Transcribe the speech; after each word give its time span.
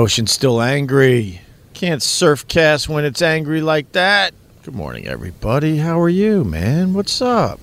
ocean's 0.00 0.32
still 0.32 0.62
angry. 0.62 1.42
Can't 1.74 2.02
surf 2.02 2.48
cast 2.48 2.88
when 2.88 3.04
it's 3.04 3.20
angry 3.20 3.60
like 3.60 3.92
that. 3.92 4.32
Good 4.62 4.74
morning, 4.74 5.06
everybody. 5.06 5.76
How 5.76 6.00
are 6.00 6.08
you, 6.08 6.42
man? 6.42 6.94
What's 6.94 7.20
up? 7.20 7.60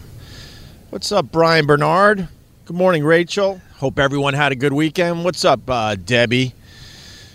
What's 0.91 1.11
up, 1.11 1.31
Brian 1.31 1.65
Bernard? 1.65 2.27
Good 2.65 2.75
morning, 2.75 3.03
Rachel. 3.03 3.59
Hope 3.77 3.97
everyone 3.97 4.35
had 4.35 4.51
a 4.51 4.55
good 4.55 4.71
weekend. 4.71 5.23
What's 5.23 5.43
up, 5.45 5.67
uh, 5.67 5.95
Debbie? 5.95 6.53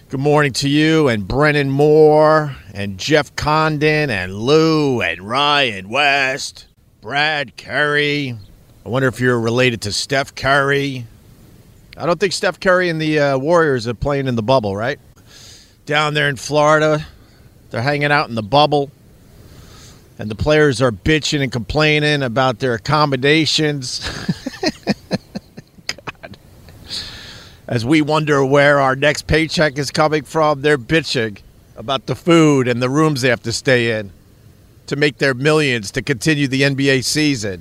Good 0.09 0.21
morning 0.21 0.53
to 0.53 0.69
you 0.69 1.09
and 1.09 1.27
Brennan 1.27 1.71
Moore 1.71 2.55
and 2.73 2.97
Jeff 2.97 3.35
Condon 3.35 4.09
and 4.09 4.33
Lou 4.33 5.03
and 5.03 5.21
Ryan 5.29 5.89
West, 5.89 6.67
Brad 7.01 7.57
Curry. 7.57 8.37
I 8.87 8.89
wonder 8.89 9.09
if 9.09 9.19
you're 9.19 9.41
related 9.41 9.81
to 9.83 9.93
Steph 9.93 10.37
Curry. 10.37 11.07
I 11.97 12.07
don't 12.07 12.19
think 12.19 12.33
Steph 12.33 12.59
Curry 12.59 12.89
and 12.89 13.01
the 13.01 13.19
uh, 13.19 13.39
Warriors 13.39 13.87
are 13.87 13.95
playing 13.95 14.27
in 14.27 14.35
the 14.35 14.43
bubble, 14.43 14.75
right? 14.75 14.99
Down 15.85 16.15
there 16.15 16.29
in 16.29 16.37
Florida, 16.37 17.07
they're 17.71 17.83
hanging 17.83 18.11
out 18.11 18.29
in 18.31 18.35
the 18.35 18.43
bubble, 18.43 18.91
and 20.19 20.31
the 20.31 20.35
players 20.35 20.81
are 20.81 20.91
bitching 20.91 21.43
and 21.43 21.53
complaining 21.53 22.23
about 22.23 22.61
their 22.61 22.75
accommodations. 22.75 24.01
God. 25.87 26.39
As 27.69 27.85
we 27.85 28.01
wonder 28.01 28.43
where 28.45 28.81
our 28.81 28.97
next 28.97 29.27
paycheck 29.27 29.77
is 29.77 29.91
coming 29.91 30.23
from, 30.23 30.63
they're 30.63 30.79
bitching 30.79 31.39
about 31.77 32.07
the 32.07 32.15
food 32.15 32.69
and 32.69 32.81
the 32.81 32.89
rooms 32.89 33.21
they 33.21 33.29
have 33.29 33.43
to 33.43 33.53
stay 33.53 33.99
in 33.99 34.13
to 34.87 34.97
make 34.97 35.19
their 35.19 35.35
millions 35.35 35.91
to 35.91 36.03
continue 36.03 36.49
the 36.49 36.63
NBA 36.63 37.05
season. 37.05 37.61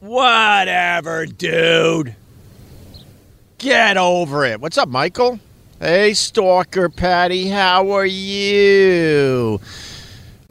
Whatever, 0.00 1.26
dude. 1.26 2.14
Get 3.62 3.96
over 3.96 4.44
it. 4.44 4.60
What's 4.60 4.76
up, 4.76 4.88
Michael? 4.88 5.38
Hey, 5.78 6.14
Stalker 6.14 6.88
Patty, 6.88 7.46
how 7.46 7.92
are 7.92 8.04
you? 8.04 9.60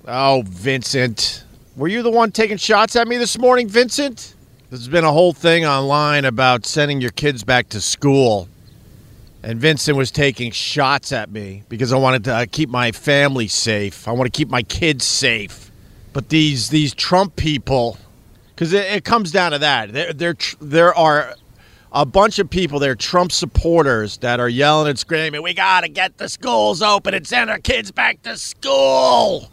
Oh, 0.08 0.44
Vincent. 0.48 1.44
Were 1.76 1.90
you 1.90 2.04
the 2.04 2.10
one 2.10 2.32
taking 2.32 2.56
shots 2.56 2.96
at 2.96 3.10
me 3.10 3.18
this 3.18 3.38
morning, 3.38 3.68
Vincent? 3.68 4.34
There's 4.70 4.88
been 4.88 5.04
a 5.04 5.12
whole 5.12 5.34
thing 5.34 5.66
online 5.66 6.24
about 6.24 6.66
sending 6.66 7.02
your 7.02 7.12
kids 7.12 7.44
back 7.44 7.68
to 7.72 7.82
school. 7.82 8.48
And 9.44 9.60
Vincent 9.60 9.98
was 9.98 10.10
taking 10.10 10.54
shots 10.54 11.12
at 11.12 11.30
me 11.30 11.64
because 11.68 11.92
I 11.92 11.98
wanted 11.98 12.24
to 12.24 12.34
uh, 12.34 12.46
keep 12.50 12.70
my 12.70 12.94
family 12.94 13.50
safe. 13.50 14.08
I 14.08 14.14
want 14.14 14.32
to 14.32 14.38
keep 14.38 14.50
my 14.50 14.64
kids 14.64 15.04
safe. 15.04 15.70
But 16.14 16.30
these 16.30 16.70
these 16.70 16.94
Trump 16.94 17.36
people, 17.36 17.98
because 18.56 18.72
it, 18.72 18.86
it 18.86 19.04
comes 19.04 19.34
down 19.34 19.52
to 19.52 19.60
that. 19.60 19.92
There 19.92 20.14
there 20.14 20.36
there 20.62 20.96
are 20.96 21.36
a 21.92 22.06
bunch 22.06 22.40
of 22.40 22.50
people 22.50 22.80
there, 22.80 22.96
Trump 22.96 23.32
supporters, 23.32 24.18
that 24.20 24.40
are 24.40 24.50
yelling 24.50 24.90
and 24.90 24.98
screaming, 24.98 25.42
"We 25.42 25.54
gotta 25.54 25.90
get 25.90 26.18
the 26.18 26.30
schools 26.30 26.82
open 26.82 27.14
and 27.14 27.28
send 27.28 27.50
our 27.50 27.60
kids 27.60 27.92
back 27.92 28.22
to 28.24 28.38
school." 28.38 29.52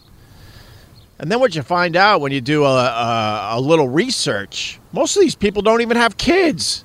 And 1.18 1.32
then 1.32 1.40
what 1.40 1.54
you 1.56 1.62
find 1.62 1.96
out 1.96 2.20
when 2.20 2.30
you 2.30 2.40
do 2.40 2.64
a, 2.64 2.84
a, 2.84 3.48
a 3.54 3.60
little 3.60 3.88
research, 3.88 4.78
most 4.92 5.16
of 5.16 5.22
these 5.22 5.34
people 5.34 5.62
don't 5.62 5.80
even 5.80 5.96
have 5.96 6.16
kids. 6.16 6.84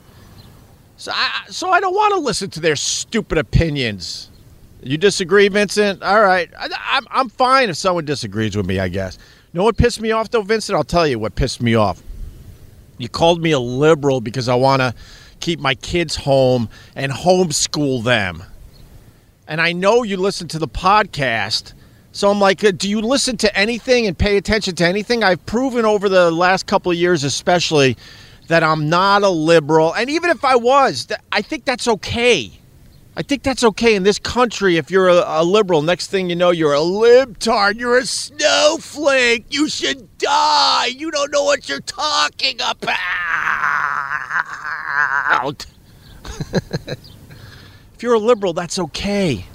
So 0.97 1.11
I, 1.13 1.45
so 1.49 1.69
I 1.69 1.79
don't 1.79 1.93
want 1.93 2.13
to 2.15 2.19
listen 2.19 2.49
to 2.51 2.59
their 2.59 2.75
stupid 2.75 3.37
opinions. 3.37 4.31
You 4.81 4.97
disagree, 4.97 5.47
Vincent? 5.49 6.01
All 6.01 6.21
right. 6.21 6.49
I, 6.57 6.67
I'm, 6.91 7.05
I'm 7.11 7.29
fine 7.29 7.69
if 7.69 7.77
someone 7.77 8.05
disagrees 8.05 8.57
with 8.57 8.65
me, 8.65 8.79
I 8.79 8.87
guess. 8.87 9.17
You 9.51 9.59
know 9.59 9.65
what 9.65 9.77
pissed 9.77 10.01
me 10.01 10.11
off, 10.11 10.31
though, 10.31 10.41
Vincent? 10.41 10.75
I'll 10.75 10.83
tell 10.83 11.05
you 11.05 11.19
what 11.19 11.35
pissed 11.35 11.61
me 11.61 11.75
off. 11.75 12.01
You 12.97 13.09
called 13.09 13.41
me 13.41 13.51
a 13.51 13.59
liberal 13.59 14.19
because 14.19 14.49
I 14.49 14.55
want 14.55 14.81
to 14.81 14.95
keep 15.39 15.59
my 15.59 15.75
kids 15.75 16.15
home 16.15 16.69
and 16.95 17.11
homeschool 17.11 18.03
them. 18.03 18.43
And 19.47 19.59
I 19.59 19.73
know 19.73 20.03
you 20.03 20.17
listen 20.17 20.47
to 20.49 20.59
the 20.59 20.67
podcast. 20.67 21.73
So 22.11 22.29
I'm 22.29 22.39
like, 22.39 22.63
uh, 22.63 22.71
do 22.71 22.89
you 22.89 23.01
listen 23.01 23.37
to 23.37 23.57
anything 23.57 24.07
and 24.07 24.17
pay 24.17 24.37
attention 24.37 24.75
to 24.75 24.85
anything? 24.85 25.23
I've 25.23 25.45
proven 25.45 25.83
over 25.83 26.07
the 26.07 26.31
last 26.31 26.67
couple 26.67 26.91
of 26.91 26.97
years, 26.97 27.23
especially, 27.23 27.97
that 28.47 28.63
I'm 28.63 28.89
not 28.89 29.23
a 29.23 29.29
liberal. 29.29 29.93
And 29.93 30.09
even 30.09 30.29
if 30.29 30.45
I 30.45 30.55
was, 30.55 31.07
I 31.31 31.41
think 31.41 31.65
that's 31.65 31.87
okay. 31.87 32.51
I 33.15 33.21
think 33.21 33.43
that's 33.43 33.63
okay 33.63 33.93
in 33.93 34.01
this 34.01 34.17
country 34.17 34.77
if 34.77 34.89
you're 34.89 35.07
a, 35.07 35.23
a, 35.25 35.43
liberal. 35.43 35.83
Next 35.83 36.07
thing 36.07 36.31
you 36.31 36.35
know, 36.35 36.49
you're 36.49 36.73
a 36.73 36.79
libtard. 36.79 37.79
You're 37.79 37.99
a 37.99 38.07
snowflake. 38.07 39.45
You 39.53 39.69
should 39.69 40.17
die. 40.17 40.87
You 40.87 41.11
don't 41.11 41.31
know 41.31 41.43
what 41.43 41.69
you're 41.69 41.79
talking 41.81 42.59
about. 42.59 42.95
if 47.93 48.01
you're 48.01 48.15
a 48.15 48.19
liberal, 48.19 48.53
that's 48.53 48.79
okay. 48.79 49.45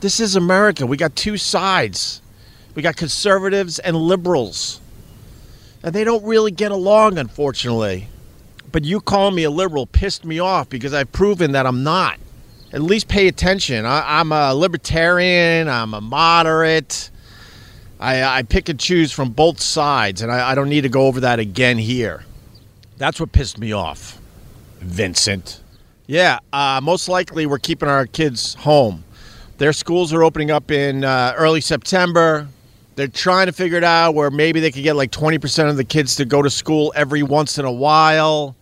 This 0.00 0.18
is 0.18 0.34
America. 0.34 0.86
We 0.86 0.96
got 0.96 1.14
two 1.14 1.36
sides. 1.36 2.22
We 2.74 2.80
got 2.80 2.96
conservatives 2.96 3.78
and 3.78 3.94
liberals. 3.94 4.80
And 5.82 5.94
they 5.94 6.04
don't 6.04 6.24
really 6.24 6.50
get 6.50 6.72
along, 6.72 7.18
unfortunately. 7.18 8.08
But 8.72 8.84
you 8.84 9.02
calling 9.02 9.34
me 9.34 9.44
a 9.44 9.50
liberal 9.50 9.84
pissed 9.84 10.24
me 10.24 10.38
off 10.38 10.70
because 10.70 10.94
I've 10.94 11.12
proven 11.12 11.52
that 11.52 11.66
I'm 11.66 11.82
not. 11.82 12.18
At 12.72 12.82
least 12.82 13.08
pay 13.08 13.28
attention. 13.28 13.86
I, 13.86 14.20
am 14.20 14.32
a 14.32 14.52
libertarian, 14.54 15.68
I'm 15.68 15.94
a 15.94 16.00
moderate. 16.00 17.10
I, 18.00 18.22
I, 18.22 18.42
pick 18.42 18.68
and 18.68 18.78
choose 18.78 19.12
from 19.12 19.30
both 19.30 19.60
sides, 19.60 20.20
and 20.20 20.30
I, 20.30 20.50
I 20.50 20.54
don't 20.54 20.68
need 20.68 20.82
to 20.82 20.88
go 20.88 21.06
over 21.06 21.20
that 21.20 21.38
again 21.38 21.78
here. 21.78 22.24
That's 22.98 23.20
what 23.20 23.32
pissed 23.32 23.58
me 23.58 23.72
off, 23.72 24.18
Vincent. 24.80 25.60
Yeah, 26.06 26.40
uh, 26.52 26.80
most 26.82 27.08
likely 27.08 27.46
we're 27.46 27.58
keeping 27.58 27.88
our 27.88 28.06
kids 28.06 28.54
home. 28.54 29.04
Their 29.58 29.72
schools 29.72 30.12
are 30.12 30.22
opening 30.22 30.50
up 30.50 30.70
in 30.70 31.04
uh, 31.04 31.34
early 31.36 31.60
September. 31.60 32.48
They're 32.96 33.08
trying 33.08 33.46
to 33.46 33.52
figure 33.52 33.78
it 33.78 33.84
out 33.84 34.14
where 34.14 34.30
maybe 34.30 34.60
they 34.60 34.70
could 34.70 34.82
get 34.82 34.96
like 34.96 35.10
20% 35.10 35.68
of 35.68 35.76
the 35.76 35.84
kids 35.84 36.16
to 36.16 36.24
go 36.24 36.42
to 36.42 36.50
school 36.50 36.92
every 36.96 37.22
once 37.22 37.58
in 37.58 37.64
a 37.64 37.72
while. 37.72 38.56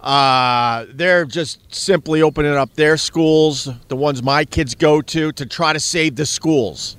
Uh, 0.00 0.86
they're 0.90 1.24
just 1.24 1.74
simply 1.74 2.22
opening 2.22 2.54
up 2.54 2.72
their 2.74 2.96
schools, 2.96 3.68
the 3.88 3.96
ones 3.96 4.22
my 4.22 4.44
kids 4.44 4.74
go 4.74 5.02
to, 5.02 5.32
to 5.32 5.44
try 5.44 5.72
to 5.72 5.80
save 5.80 6.16
the 6.16 6.26
schools. 6.26 6.96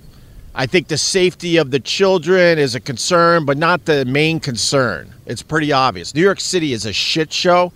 I 0.54 0.66
think 0.66 0.88
the 0.90 0.98
safety 0.98 1.58
of 1.58 1.72
the 1.72 1.80
children 1.80 2.60
is 2.60 2.76
a 2.76 2.80
concern, 2.80 3.46
but 3.46 3.58
not 3.58 3.86
the 3.86 4.04
main 4.04 4.40
concern. 4.40 5.14
It's 5.26 5.42
pretty 5.42 5.72
obvious. 5.72 6.14
New 6.14 6.22
York 6.22 6.42
City 6.42 6.74
is 6.74 6.86
a 6.86 6.92
shit 6.92 7.32
show. 7.32 7.72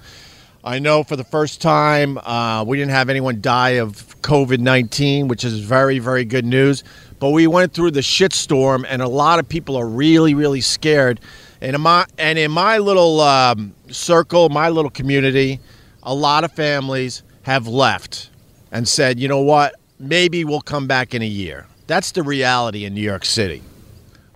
I 0.66 0.80
know 0.80 1.04
for 1.04 1.16
the 1.16 1.24
first 1.24 1.62
time 1.62 2.18
uh, 2.18 2.64
we 2.66 2.78
didn't 2.78 2.92
have 2.92 3.10
anyone 3.10 3.42
die 3.42 3.72
of 3.72 4.20
COVID 4.22 4.60
19, 4.60 5.28
which 5.28 5.44
is 5.44 5.60
very, 5.60 6.00
very 6.00 6.26
good 6.26 6.46
news. 6.46 6.84
But 7.20 7.30
we 7.30 7.48
went 7.48 7.74
through 7.74 7.92
the 7.92 8.02
shitstorm, 8.02 8.86
and 8.88 9.02
a 9.02 9.08
lot 9.08 9.40
of 9.40 9.48
people 9.48 9.78
are 9.78 9.88
really, 9.88 10.34
really 10.34 10.62
scared. 10.62 11.22
And 11.64 11.76
in 11.76 11.82
my, 11.82 12.06
and 12.18 12.38
in 12.38 12.52
my 12.52 12.78
little 12.78 13.22
um, 13.22 13.74
circle, 13.90 14.50
my 14.50 14.68
little 14.68 14.92
community, 14.92 15.62
a 16.04 16.14
lot 16.14 16.44
of 16.44 16.52
families 16.52 17.24
have 17.44 17.68
left 17.68 18.30
and 18.74 18.86
said, 18.86 19.18
you 19.18 19.30
know 19.30 19.40
what, 19.40 19.76
maybe 19.98 20.44
we'll 20.44 20.60
come 20.60 20.88
back 20.88 21.16
in 21.16 21.22
a 21.22 21.28
year. 21.28 21.66
That's 21.88 22.12
the 22.12 22.22
reality 22.22 22.84
in 22.84 22.94
New 22.94 23.02
York 23.02 23.24
City. 23.24 23.64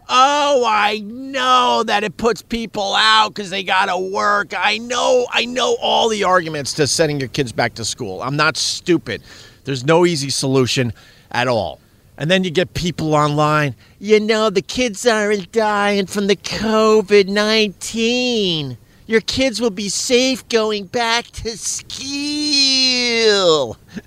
Oh, 0.08 0.64
I 0.66 1.00
know 1.00 1.84
that 1.86 2.06
it 2.06 2.16
puts 2.16 2.42
people 2.42 2.96
out 2.96 3.34
because 3.36 3.50
they 3.50 3.62
got 3.62 3.88
to 3.88 3.98
work. 3.98 4.54
I 4.58 4.78
know, 4.78 5.28
I 5.30 5.44
know 5.44 5.76
all 5.82 6.08
the 6.08 6.24
arguments 6.24 6.72
to 6.76 6.88
sending 6.88 7.20
your 7.20 7.28
kids 7.28 7.52
back 7.52 7.74
to 7.74 7.84
school. 7.84 8.22
I'm 8.22 8.38
not 8.38 8.56
stupid. 8.56 9.22
There's 9.66 9.84
no 9.84 10.06
easy 10.06 10.30
solution 10.30 10.94
at 11.34 11.50
all. 11.50 11.82
And 12.18 12.32
then 12.32 12.44
you 12.44 12.50
get 12.50 12.74
people 12.74 13.14
online, 13.14 13.76
you 14.00 14.20
know, 14.20 14.50
the 14.50 14.64
kids 14.64 15.06
aren't 15.06 15.52
dying 15.52 16.08
from 16.08 16.28
the 16.28 16.36
COVID 16.36 17.28
19. 17.28 18.78
Your 19.06 19.22
kids 19.22 19.62
will 19.62 19.70
be 19.70 19.88
safe 19.88 20.48
going 20.50 20.86
back 20.88 21.28
to 21.28 21.58
school. 21.58 22.08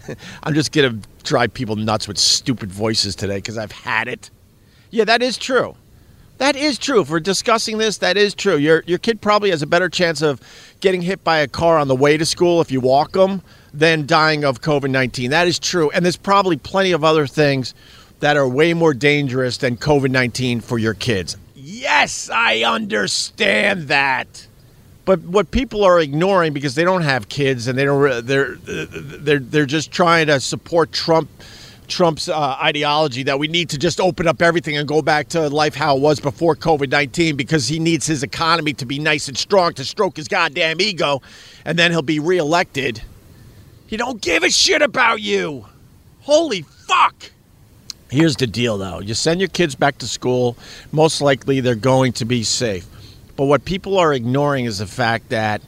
I'm 0.42 0.54
just 0.54 0.72
going 0.72 1.00
to 1.00 1.08
drive 1.22 1.54
people 1.54 1.76
nuts 1.76 2.06
with 2.06 2.18
stupid 2.18 2.70
voices 2.70 3.14
today 3.14 3.36
because 3.36 3.56
I've 3.56 3.72
had 3.72 4.08
it. 4.08 4.30
Yeah, 4.90 5.04
that 5.04 5.22
is 5.22 5.38
true. 5.38 5.76
That 6.38 6.56
is 6.56 6.78
true. 6.78 7.02
If 7.02 7.10
we're 7.10 7.20
discussing 7.20 7.78
this, 7.78 7.98
that 7.98 8.16
is 8.16 8.34
true. 8.34 8.56
Your 8.56 8.82
your 8.86 8.96
kid 8.98 9.20
probably 9.20 9.50
has 9.50 9.60
a 9.60 9.66
better 9.66 9.90
chance 9.90 10.22
of 10.22 10.40
getting 10.80 11.02
hit 11.02 11.22
by 11.22 11.38
a 11.38 11.46
car 11.46 11.78
on 11.78 11.86
the 11.86 11.94
way 11.94 12.16
to 12.16 12.24
school 12.24 12.62
if 12.62 12.72
you 12.72 12.80
walk 12.80 13.12
them 13.12 13.42
than 13.74 14.06
dying 14.06 14.44
of 14.44 14.62
COVID 14.62 14.90
19. 14.90 15.30
That 15.30 15.46
is 15.46 15.58
true. 15.58 15.90
And 15.90 16.02
there's 16.04 16.16
probably 16.16 16.56
plenty 16.56 16.92
of 16.92 17.04
other 17.04 17.26
things 17.26 17.74
that 18.20 18.36
are 18.36 18.48
way 18.48 18.74
more 18.74 18.94
dangerous 18.94 19.56
than 19.56 19.76
COVID 19.76 20.10
19 20.10 20.60
for 20.60 20.78
your 20.78 20.94
kids. 20.94 21.36
Yes, 21.54 22.30
I 22.30 22.62
understand 22.62 23.88
that. 23.88 24.46
But 25.04 25.20
what 25.22 25.50
people 25.50 25.82
are 25.82 25.98
ignoring 25.98 26.52
because 26.52 26.74
they 26.74 26.84
don't 26.84 27.02
have 27.02 27.28
kids 27.28 27.66
and 27.66 27.76
they 27.78 27.84
don't 27.84 28.26
they're 28.26 28.54
they're 28.56 29.38
they're 29.38 29.66
just 29.66 29.90
trying 29.90 30.28
to 30.28 30.38
support 30.40 30.92
Trump 30.92 31.28
Trump's 31.88 32.28
uh, 32.28 32.56
ideology 32.62 33.24
that 33.24 33.38
we 33.38 33.48
need 33.48 33.70
to 33.70 33.78
just 33.78 34.00
open 34.00 34.28
up 34.28 34.40
everything 34.40 34.76
and 34.76 34.86
go 34.86 35.02
back 35.02 35.28
to 35.30 35.48
life 35.48 35.74
how 35.74 35.96
it 35.96 36.00
was 36.00 36.20
before 36.20 36.54
COVID 36.54 36.90
19 36.90 37.36
because 37.36 37.66
he 37.66 37.78
needs 37.78 38.06
his 38.06 38.22
economy 38.22 38.72
to 38.74 38.86
be 38.86 38.98
nice 38.98 39.26
and 39.26 39.36
strong 39.36 39.74
to 39.74 39.84
stroke 39.84 40.16
his 40.16 40.28
goddamn 40.28 40.80
ego 40.80 41.20
and 41.64 41.78
then 41.78 41.90
he'll 41.90 42.02
be 42.02 42.20
reelected. 42.20 43.02
He 43.86 43.96
don't 43.96 44.20
give 44.22 44.44
a 44.44 44.50
shit 44.50 44.82
about 44.82 45.20
you. 45.20 45.66
Holy 46.20 46.62
fuck. 46.62 47.32
Here's 48.10 48.36
the 48.36 48.46
deal, 48.46 48.76
though. 48.76 48.98
You 49.00 49.14
send 49.14 49.40
your 49.40 49.48
kids 49.48 49.74
back 49.74 49.98
to 49.98 50.08
school, 50.08 50.56
most 50.90 51.20
likely 51.20 51.60
they're 51.60 51.74
going 51.76 52.12
to 52.14 52.24
be 52.24 52.42
safe. 52.42 52.86
But 53.36 53.44
what 53.44 53.64
people 53.64 53.98
are 53.98 54.12
ignoring 54.12 54.64
is 54.64 54.78
the 54.78 54.86
fact 54.86 55.28
that 55.28 55.62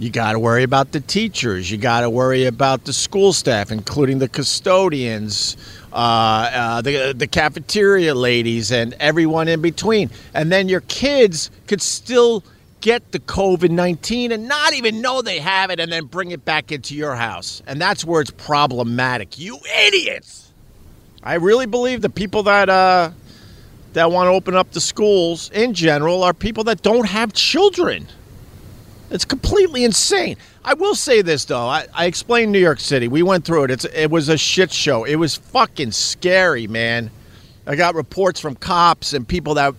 you 0.00 0.10
got 0.10 0.32
to 0.32 0.38
worry 0.38 0.62
about 0.62 0.92
the 0.92 1.00
teachers, 1.00 1.70
you 1.70 1.76
got 1.76 2.00
to 2.00 2.10
worry 2.10 2.46
about 2.46 2.84
the 2.84 2.92
school 2.92 3.32
staff, 3.32 3.70
including 3.70 4.18
the 4.18 4.28
custodians, 4.28 5.56
uh, 5.92 5.96
uh, 5.96 6.82
the 6.82 7.12
the 7.12 7.26
cafeteria 7.26 8.14
ladies, 8.14 8.72
and 8.72 8.94
everyone 8.94 9.46
in 9.46 9.60
between. 9.60 10.10
And 10.34 10.50
then 10.50 10.68
your 10.68 10.80
kids 10.82 11.50
could 11.66 11.82
still 11.82 12.42
get 12.80 13.12
the 13.12 13.20
COVID 13.20 13.70
19 13.70 14.32
and 14.32 14.48
not 14.48 14.72
even 14.72 15.02
know 15.02 15.20
they 15.20 15.38
have 15.38 15.70
it 15.70 15.78
and 15.78 15.92
then 15.92 16.06
bring 16.06 16.30
it 16.30 16.44
back 16.46 16.72
into 16.72 16.96
your 16.96 17.14
house. 17.14 17.62
And 17.66 17.80
that's 17.80 18.04
where 18.04 18.22
it's 18.22 18.30
problematic. 18.30 19.38
You 19.38 19.58
idiots! 19.86 20.49
I 21.22 21.34
really 21.34 21.66
believe 21.66 22.00
the 22.00 22.10
people 22.10 22.44
that 22.44 22.68
uh, 22.68 23.10
that 23.92 24.10
want 24.10 24.28
to 24.28 24.30
open 24.30 24.54
up 24.54 24.70
the 24.70 24.80
schools 24.80 25.50
in 25.50 25.74
general 25.74 26.22
are 26.22 26.32
people 26.32 26.64
that 26.64 26.82
don't 26.82 27.06
have 27.06 27.32
children. 27.32 28.06
It's 29.10 29.24
completely 29.24 29.84
insane. 29.84 30.36
I 30.64 30.74
will 30.74 30.94
say 30.94 31.20
this 31.20 31.44
though. 31.44 31.66
I, 31.66 31.86
I 31.92 32.06
explained 32.06 32.52
New 32.52 32.58
York 32.60 32.80
City. 32.80 33.08
We 33.08 33.22
went 33.22 33.44
through 33.44 33.64
it. 33.64 33.70
It's 33.70 33.84
it 33.84 34.10
was 34.10 34.28
a 34.28 34.38
shit 34.38 34.72
show. 34.72 35.04
It 35.04 35.16
was 35.16 35.36
fucking 35.36 35.92
scary, 35.92 36.66
man. 36.66 37.10
I 37.66 37.76
got 37.76 37.94
reports 37.94 38.40
from 38.40 38.54
cops 38.54 39.12
and 39.12 39.28
people 39.28 39.54
that 39.54 39.74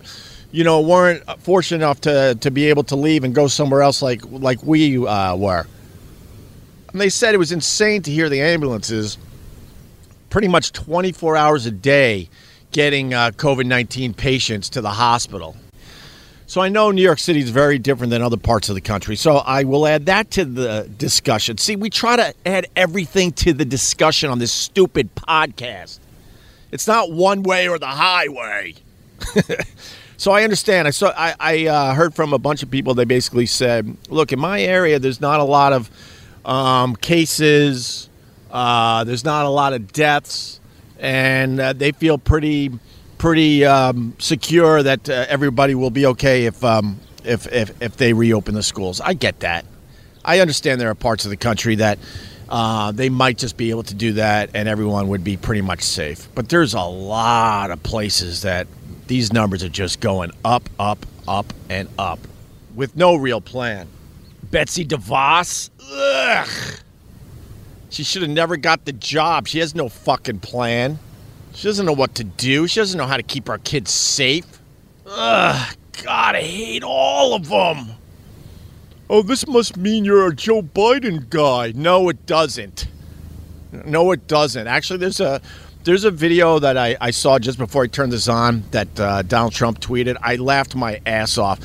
you 0.52 0.62
know 0.62 0.80
weren't 0.80 1.24
fortunate 1.40 1.78
enough 1.78 2.02
to 2.02 2.36
to 2.40 2.50
be 2.52 2.68
able 2.68 2.84
to 2.84 2.96
leave 2.96 3.24
and 3.24 3.34
go 3.34 3.48
somewhere 3.48 3.82
else 3.82 4.00
like 4.00 4.22
like 4.30 4.62
we 4.62 5.04
uh, 5.04 5.34
were. 5.34 5.66
And 6.92 7.00
they 7.00 7.08
said 7.08 7.34
it 7.34 7.38
was 7.38 7.52
insane 7.52 8.02
to 8.02 8.12
hear 8.12 8.28
the 8.28 8.42
ambulances 8.42 9.16
pretty 10.32 10.48
much 10.48 10.72
24 10.72 11.36
hours 11.36 11.66
a 11.66 11.70
day 11.70 12.26
getting 12.70 13.12
uh, 13.12 13.30
COVID 13.32 13.66
19 13.66 14.14
patients 14.14 14.70
to 14.70 14.80
the 14.80 14.88
hospital. 14.88 15.54
So 16.46 16.62
I 16.62 16.70
know 16.70 16.90
New 16.90 17.02
York 17.02 17.18
City 17.18 17.40
is 17.40 17.50
very 17.50 17.78
different 17.78 18.10
than 18.10 18.22
other 18.22 18.38
parts 18.38 18.70
of 18.70 18.74
the 18.74 18.80
country. 18.80 19.14
So 19.14 19.36
I 19.36 19.64
will 19.64 19.86
add 19.86 20.06
that 20.06 20.30
to 20.32 20.46
the 20.46 20.90
discussion. 20.96 21.58
See, 21.58 21.76
we 21.76 21.90
try 21.90 22.16
to 22.16 22.34
add 22.46 22.66
everything 22.76 23.32
to 23.32 23.52
the 23.52 23.66
discussion 23.66 24.30
on 24.30 24.38
this 24.38 24.52
stupid 24.52 25.14
podcast. 25.14 25.98
It's 26.70 26.86
not 26.86 27.12
one 27.12 27.42
way 27.42 27.68
or 27.68 27.78
the 27.78 27.86
highway. 27.86 28.74
so 30.16 30.32
I 30.32 30.44
understand. 30.44 30.88
I 30.88 30.92
saw. 30.92 31.12
I, 31.14 31.34
I 31.38 31.66
uh, 31.66 31.94
heard 31.94 32.14
from 32.14 32.32
a 32.32 32.38
bunch 32.38 32.62
of 32.62 32.70
people. 32.70 32.94
They 32.94 33.04
basically 33.04 33.46
said, 33.46 33.98
"Look, 34.08 34.32
in 34.32 34.40
my 34.40 34.62
area, 34.62 34.98
there's 34.98 35.20
not 35.20 35.40
a 35.40 35.44
lot 35.44 35.74
of 35.74 35.90
um, 36.46 36.96
cases 36.96 38.08
uh, 38.52 39.04
there's 39.04 39.24
not 39.24 39.46
a 39.46 39.48
lot 39.48 39.72
of 39.72 39.92
deaths, 39.92 40.60
and 40.98 41.58
uh, 41.58 41.72
they 41.72 41.92
feel 41.92 42.18
pretty 42.18 42.70
pretty 43.18 43.64
um, 43.64 44.14
secure 44.18 44.82
that 44.82 45.08
uh, 45.08 45.26
everybody 45.28 45.74
will 45.74 45.90
be 45.90 46.06
okay 46.06 46.44
if, 46.46 46.62
um, 46.64 47.00
if 47.24 47.50
if 47.52 47.80
if 47.80 47.96
they 47.96 48.12
reopen 48.12 48.54
the 48.54 48.62
schools. 48.62 49.00
I 49.00 49.14
get 49.14 49.40
that. 49.40 49.64
I 50.24 50.40
understand 50.40 50.80
there 50.80 50.90
are 50.90 50.94
parts 50.94 51.24
of 51.24 51.30
the 51.30 51.36
country 51.36 51.76
that 51.76 51.98
uh, 52.48 52.92
they 52.92 53.08
might 53.08 53.38
just 53.38 53.56
be 53.56 53.70
able 53.70 53.84
to 53.84 53.94
do 53.94 54.12
that, 54.14 54.50
and 54.54 54.68
everyone 54.68 55.08
would 55.08 55.24
be 55.24 55.36
pretty 55.36 55.62
much 55.62 55.82
safe. 55.82 56.28
But 56.34 56.48
there's 56.50 56.74
a 56.74 56.82
lot 56.82 57.70
of 57.70 57.82
places 57.82 58.42
that 58.42 58.66
these 59.06 59.32
numbers 59.32 59.64
are 59.64 59.68
just 59.70 60.00
going 60.00 60.30
up, 60.44 60.68
up, 60.78 61.06
up, 61.26 61.52
and 61.70 61.88
up 61.98 62.20
with 62.74 62.94
no 62.96 63.16
real 63.16 63.40
plan. 63.40 63.88
Betsy 64.50 64.84
DeVos, 64.84 65.70
ugh. 65.90 66.48
She 67.92 68.04
should 68.04 68.22
have 68.22 68.30
never 68.30 68.56
got 68.56 68.86
the 68.86 68.92
job. 68.92 69.46
She 69.46 69.58
has 69.58 69.74
no 69.74 69.90
fucking 69.90 70.40
plan. 70.40 70.98
She 71.52 71.68
doesn't 71.68 71.84
know 71.84 71.92
what 71.92 72.14
to 72.14 72.24
do. 72.24 72.66
She 72.66 72.80
doesn't 72.80 72.96
know 72.96 73.06
how 73.06 73.18
to 73.18 73.22
keep 73.22 73.50
our 73.50 73.58
kids 73.58 73.90
safe. 73.90 74.46
Ugh, 75.06 75.76
God, 76.02 76.34
I 76.34 76.40
hate 76.40 76.82
all 76.84 77.34
of 77.34 77.50
them. 77.50 77.96
Oh, 79.10 79.20
this 79.20 79.46
must 79.46 79.76
mean 79.76 80.06
you're 80.06 80.26
a 80.26 80.34
Joe 80.34 80.62
Biden 80.62 81.28
guy. 81.28 81.72
No, 81.76 82.08
it 82.08 82.24
doesn't. 82.24 82.86
No, 83.84 84.10
it 84.12 84.26
doesn't. 84.26 84.66
Actually, 84.66 85.00
there's 85.00 85.20
a 85.20 85.42
there's 85.84 86.04
a 86.04 86.10
video 86.10 86.58
that 86.60 86.78
I, 86.78 86.96
I 86.98 87.10
saw 87.10 87.38
just 87.38 87.58
before 87.58 87.82
I 87.82 87.88
turned 87.88 88.12
this 88.12 88.26
on 88.26 88.62
that 88.70 88.98
uh, 88.98 89.20
Donald 89.20 89.52
Trump 89.52 89.80
tweeted. 89.80 90.16
I 90.22 90.36
laughed 90.36 90.74
my 90.74 91.02
ass 91.04 91.36
off. 91.36 91.60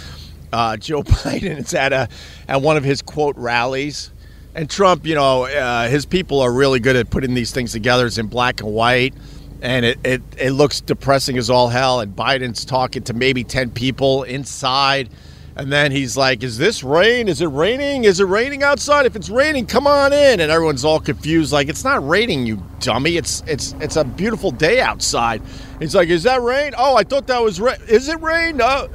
Uh, 0.51 0.75
Joe 0.75 1.03
Biden 1.03 1.59
is 1.59 1.73
at 1.73 1.93
a 1.93 2.09
at 2.49 2.61
one 2.61 2.75
of 2.75 2.83
his 2.83 3.01
quote 3.01 3.37
rallies 3.37 4.11
and 4.57 4.67
Trump, 4.67 5.05
you 5.05 5.13
know, 5.13 5.45
uh, 5.45 5.87
his 5.87 6.07
people 6.07 6.41
are 6.41 6.51
really 6.51 6.79
good 6.79 6.95
at 6.95 7.11
putting 7.11 7.35
these 7.35 7.51
things 7.51 7.71
together. 7.71 8.07
It's 8.07 8.17
in 8.17 8.25
black 8.25 8.59
and 8.61 8.73
white, 8.73 9.13
and 9.61 9.85
it, 9.85 9.99
it, 10.03 10.21
it 10.35 10.51
looks 10.51 10.81
depressing 10.81 11.37
as 11.37 11.51
all 11.51 11.69
hell. 11.69 11.99
And 11.99 12.15
Biden's 12.15 12.65
talking 12.65 13.03
to 13.03 13.13
maybe 13.13 13.43
10 13.43 13.69
people 13.69 14.23
inside. 14.23 15.09
And 15.55 15.71
then 15.71 15.91
he's 15.91 16.17
like, 16.17 16.41
Is 16.41 16.57
this 16.57 16.83
rain? 16.83 17.27
Is 17.27 17.41
it 17.41 17.47
raining? 17.47 18.05
Is 18.05 18.19
it 18.19 18.25
raining 18.25 18.63
outside? 18.63 19.05
If 19.05 19.15
it's 19.15 19.29
raining, 19.29 19.67
come 19.67 19.85
on 19.85 20.11
in. 20.11 20.39
And 20.39 20.51
everyone's 20.51 20.83
all 20.83 20.99
confused, 20.99 21.51
like, 21.53 21.69
It's 21.69 21.83
not 21.83 22.07
raining, 22.07 22.47
you 22.47 22.61
dummy. 22.79 23.17
It's 23.17 23.43
it's 23.45 23.73
it's 23.79 23.95
a 23.95 24.03
beautiful 24.03 24.49
day 24.51 24.81
outside. 24.81 25.41
He's 25.79 25.95
like, 25.95 26.09
Is 26.09 26.23
that 26.23 26.41
rain? 26.41 26.73
Oh, 26.77 26.95
I 26.95 27.03
thought 27.03 27.27
that 27.27 27.41
was 27.41 27.61
rain. 27.61 27.77
Is 27.87 28.09
it 28.09 28.19
rain? 28.21 28.57
No. 28.57 28.87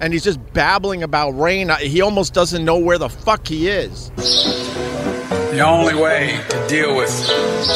And 0.00 0.12
he's 0.12 0.22
just 0.24 0.38
babbling 0.52 1.02
about 1.02 1.30
rain. 1.30 1.70
He 1.80 2.00
almost 2.00 2.32
doesn't 2.32 2.64
know 2.64 2.78
where 2.78 2.98
the 2.98 3.08
fuck 3.08 3.48
he 3.48 3.68
is. 3.68 4.10
The 4.16 5.60
only 5.60 5.94
way 5.94 6.40
to 6.50 6.66
deal 6.68 6.96
with 6.96 7.10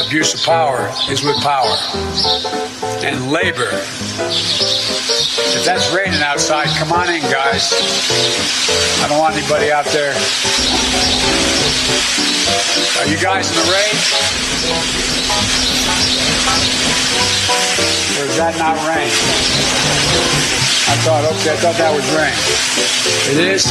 abuse 0.07 0.35
of 0.35 0.43
power 0.43 0.89
is 1.11 1.25
with 1.25 1.37
power 1.43 1.77
and 3.03 3.33
labor. 3.33 3.69
If 5.55 5.65
that's 5.65 5.93
raining 5.93 6.23
outside, 6.23 6.69
come 6.79 6.93
on 6.93 7.09
in, 7.13 7.23
guys. 7.23 7.73
I 9.03 9.09
don't 9.09 9.19
want 9.19 9.35
anybody 9.35 9.73
out 9.73 9.87
there. 9.87 10.15
Are 13.01 13.07
you 13.11 13.19
guys 13.21 13.51
in 13.51 13.57
the 13.57 13.73
rain? 13.73 13.97
Or 18.19 18.25
is 18.25 18.37
that 18.37 18.55
not 18.59 18.77
rain? 18.87 19.11
I 20.89 20.97
thought, 21.05 21.25
okay, 21.25 21.53
I 21.53 21.57
thought 21.57 21.77
that 21.79 21.95
was 21.95 22.05
rain. 22.15 22.35
It 23.33 23.55
is? 23.55 23.67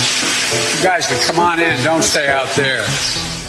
You 0.78 0.84
guys 0.84 1.08
can 1.08 1.20
come 1.28 1.40
on 1.40 1.60
in. 1.60 1.84
Don't 1.84 2.04
stay 2.04 2.28
out 2.28 2.50
there. 2.56 2.84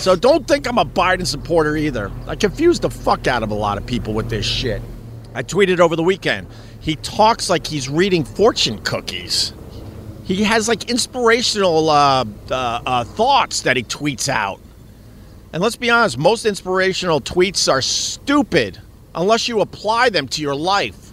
So 0.03 0.15
don't 0.15 0.47
think 0.47 0.67
I'm 0.67 0.79
a 0.79 0.85
Biden 0.85 1.27
supporter 1.27 1.77
either. 1.77 2.11
I 2.27 2.37
confuse 2.37 2.81
the 2.81 2.91
fuck 2.91 3.27
out 3.27 3.43
of 3.43 3.51
a 3.51 3.55
lot 3.55 3.79
of 3.79 3.87
people 3.87 4.15
with 4.15 4.29
this 4.29 4.45
shit. 4.45 4.83
I 5.35 5.43
tweeted 5.43 5.81
over 5.81 5.97
the 5.97 6.03
weekend. 6.03 6.49
He 6.81 6.97
talks 6.97 7.49
like 7.49 7.67
he's 7.67 7.89
reading 7.89 8.25
fortune 8.25 8.83
cookies. 8.83 9.55
He 10.25 10.43
has 10.45 10.69
like 10.69 10.91
inspirational 10.91 11.89
uh, 11.89 12.25
uh, 12.51 12.83
uh, 12.85 13.05
thoughts 13.05 13.63
that 13.63 13.77
he 13.77 13.85
tweets 13.85 14.29
out. 14.29 14.61
And 15.53 15.63
let's 15.63 15.77
be 15.77 15.91
honest, 15.91 16.19
most 16.19 16.45
inspirational 16.47 17.21
tweets 17.21 17.71
are 17.71 17.83
stupid 17.83 18.81
unless 19.15 19.49
you 19.49 19.61
apply 19.61 20.11
them 20.11 20.29
to 20.29 20.43
your 20.43 20.55
life. 20.55 21.13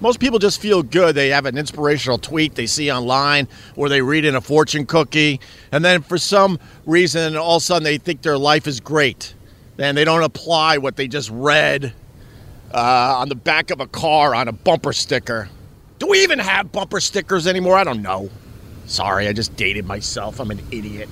Most 0.00 0.20
people 0.20 0.38
just 0.38 0.60
feel 0.60 0.82
good. 0.82 1.16
They 1.16 1.30
have 1.30 1.44
an 1.46 1.58
inspirational 1.58 2.18
tweet 2.18 2.54
they 2.54 2.66
see 2.66 2.90
online 2.90 3.48
or 3.74 3.88
they 3.88 4.00
read 4.00 4.24
in 4.24 4.36
a 4.36 4.40
fortune 4.40 4.86
cookie. 4.86 5.40
And 5.72 5.84
then 5.84 6.02
for 6.02 6.18
some 6.18 6.60
reason, 6.86 7.36
all 7.36 7.56
of 7.56 7.62
a 7.62 7.64
sudden 7.64 7.82
they 7.82 7.98
think 7.98 8.22
their 8.22 8.38
life 8.38 8.68
is 8.68 8.78
great. 8.78 9.34
And 9.76 9.96
they 9.96 10.04
don't 10.04 10.22
apply 10.22 10.78
what 10.78 10.96
they 10.96 11.08
just 11.08 11.30
read 11.30 11.92
uh, 12.72 13.14
on 13.18 13.28
the 13.28 13.34
back 13.34 13.70
of 13.70 13.80
a 13.80 13.86
car 13.86 14.34
on 14.34 14.46
a 14.46 14.52
bumper 14.52 14.92
sticker. 14.92 15.48
Do 15.98 16.06
we 16.06 16.22
even 16.22 16.38
have 16.38 16.70
bumper 16.70 17.00
stickers 17.00 17.46
anymore? 17.46 17.76
I 17.76 17.84
don't 17.84 18.02
know. 18.02 18.30
Sorry, 18.86 19.26
I 19.26 19.32
just 19.32 19.56
dated 19.56 19.84
myself. 19.84 20.40
I'm 20.40 20.50
an 20.50 20.60
idiot. 20.70 21.08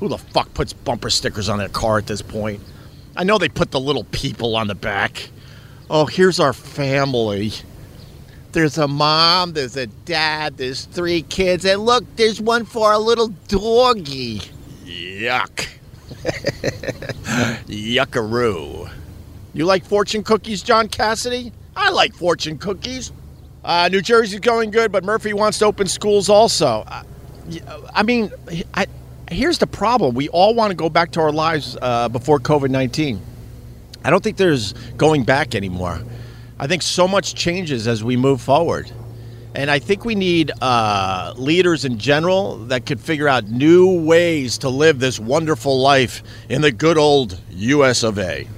Who 0.00 0.08
the 0.08 0.18
fuck 0.18 0.52
puts 0.54 0.72
bumper 0.72 1.10
stickers 1.10 1.48
on 1.48 1.58
their 1.58 1.68
car 1.68 1.98
at 1.98 2.08
this 2.08 2.22
point? 2.22 2.60
I 3.16 3.24
know 3.24 3.38
they 3.38 3.48
put 3.48 3.70
the 3.70 3.80
little 3.80 4.04
people 4.04 4.56
on 4.56 4.66
the 4.66 4.74
back. 4.74 5.30
Oh, 5.94 6.06
here's 6.06 6.40
our 6.40 6.54
family. 6.54 7.52
There's 8.52 8.78
a 8.78 8.88
mom, 8.88 9.52
there's 9.52 9.76
a 9.76 9.86
dad, 9.86 10.56
there's 10.56 10.86
three 10.86 11.20
kids, 11.20 11.66
and 11.66 11.82
look, 11.82 12.04
there's 12.16 12.40
one 12.40 12.64
for 12.64 12.88
our 12.88 12.98
little 12.98 13.28
doggy. 13.46 14.40
Yuck. 14.86 15.68
Yuckaroo. 17.66 18.90
You 19.52 19.66
like 19.66 19.84
fortune 19.84 20.24
cookies, 20.24 20.62
John 20.62 20.88
Cassidy? 20.88 21.52
I 21.76 21.90
like 21.90 22.14
fortune 22.14 22.56
cookies. 22.56 23.12
Uh, 23.62 23.90
New 23.92 24.00
Jersey's 24.00 24.40
going 24.40 24.70
good, 24.70 24.92
but 24.92 25.04
Murphy 25.04 25.34
wants 25.34 25.58
to 25.58 25.66
open 25.66 25.86
schools 25.86 26.30
also. 26.30 26.84
Uh, 26.86 27.02
I 27.94 28.02
mean, 28.02 28.32
I, 28.72 28.86
here's 29.30 29.58
the 29.58 29.66
problem. 29.66 30.14
We 30.14 30.30
all 30.30 30.54
want 30.54 30.70
to 30.70 30.74
go 30.74 30.88
back 30.88 31.10
to 31.12 31.20
our 31.20 31.32
lives 31.32 31.76
uh, 31.82 32.08
before 32.08 32.38
COVID 32.38 32.70
19. 32.70 33.20
I 34.04 34.10
don't 34.10 34.22
think 34.22 34.36
there's 34.36 34.72
going 34.96 35.24
back 35.24 35.54
anymore. 35.54 36.00
I 36.58 36.66
think 36.66 36.82
so 36.82 37.08
much 37.08 37.34
changes 37.34 37.86
as 37.88 38.04
we 38.04 38.16
move 38.16 38.40
forward. 38.40 38.90
And 39.54 39.70
I 39.70 39.78
think 39.78 40.04
we 40.04 40.14
need 40.14 40.50
uh, 40.62 41.34
leaders 41.36 41.84
in 41.84 41.98
general 41.98 42.56
that 42.66 42.86
could 42.86 43.00
figure 43.00 43.28
out 43.28 43.48
new 43.48 44.00
ways 44.00 44.58
to 44.58 44.70
live 44.70 44.98
this 44.98 45.20
wonderful 45.20 45.78
life 45.78 46.22
in 46.48 46.62
the 46.62 46.72
good 46.72 46.96
old 46.96 47.38
US 47.50 48.02
of 48.02 48.18
A. 48.18 48.48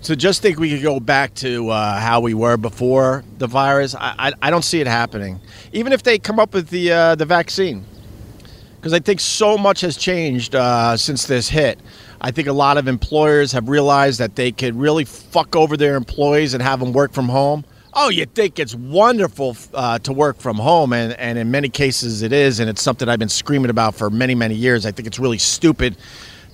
So 0.00 0.14
just 0.14 0.42
think 0.42 0.60
we 0.60 0.70
could 0.70 0.82
go 0.82 1.00
back 1.00 1.34
to 1.36 1.70
uh, 1.70 1.98
how 1.98 2.20
we 2.20 2.32
were 2.32 2.56
before 2.56 3.24
the 3.38 3.48
virus. 3.48 3.96
I, 3.96 4.14
I, 4.18 4.32
I 4.42 4.50
don't 4.50 4.64
see 4.64 4.80
it 4.80 4.86
happening, 4.86 5.40
even 5.72 5.92
if 5.92 6.04
they 6.04 6.18
come 6.18 6.38
up 6.38 6.54
with 6.54 6.68
the 6.68 6.92
uh, 6.92 7.14
the 7.16 7.24
vaccine, 7.24 7.84
because 8.76 8.92
I 8.92 9.00
think 9.00 9.18
so 9.18 9.58
much 9.58 9.80
has 9.80 9.96
changed 9.96 10.54
uh, 10.54 10.96
since 10.96 11.26
this 11.26 11.48
hit. 11.48 11.80
I 12.20 12.32
think 12.32 12.48
a 12.48 12.52
lot 12.52 12.78
of 12.78 12.88
employers 12.88 13.52
have 13.52 13.68
realized 13.68 14.18
that 14.18 14.34
they 14.34 14.50
could 14.50 14.74
really 14.74 15.04
fuck 15.04 15.54
over 15.54 15.76
their 15.76 15.94
employees 15.94 16.52
and 16.52 16.62
have 16.62 16.80
them 16.80 16.92
work 16.92 17.12
from 17.12 17.28
home. 17.28 17.64
Oh, 17.94 18.08
you 18.10 18.26
think 18.26 18.58
it's 18.58 18.74
wonderful 18.74 19.56
uh, 19.72 19.98
to 20.00 20.12
work 20.12 20.38
from 20.38 20.56
home, 20.56 20.92
and, 20.92 21.12
and 21.14 21.38
in 21.38 21.50
many 21.50 21.68
cases 21.68 22.22
it 22.22 22.32
is, 22.32 22.60
and 22.60 22.68
it's 22.68 22.82
something 22.82 23.08
I've 23.08 23.18
been 23.18 23.28
screaming 23.28 23.70
about 23.70 23.94
for 23.94 24.10
many, 24.10 24.34
many 24.34 24.54
years. 24.54 24.84
I 24.84 24.92
think 24.92 25.06
it's 25.06 25.18
really 25.18 25.38
stupid 25.38 25.96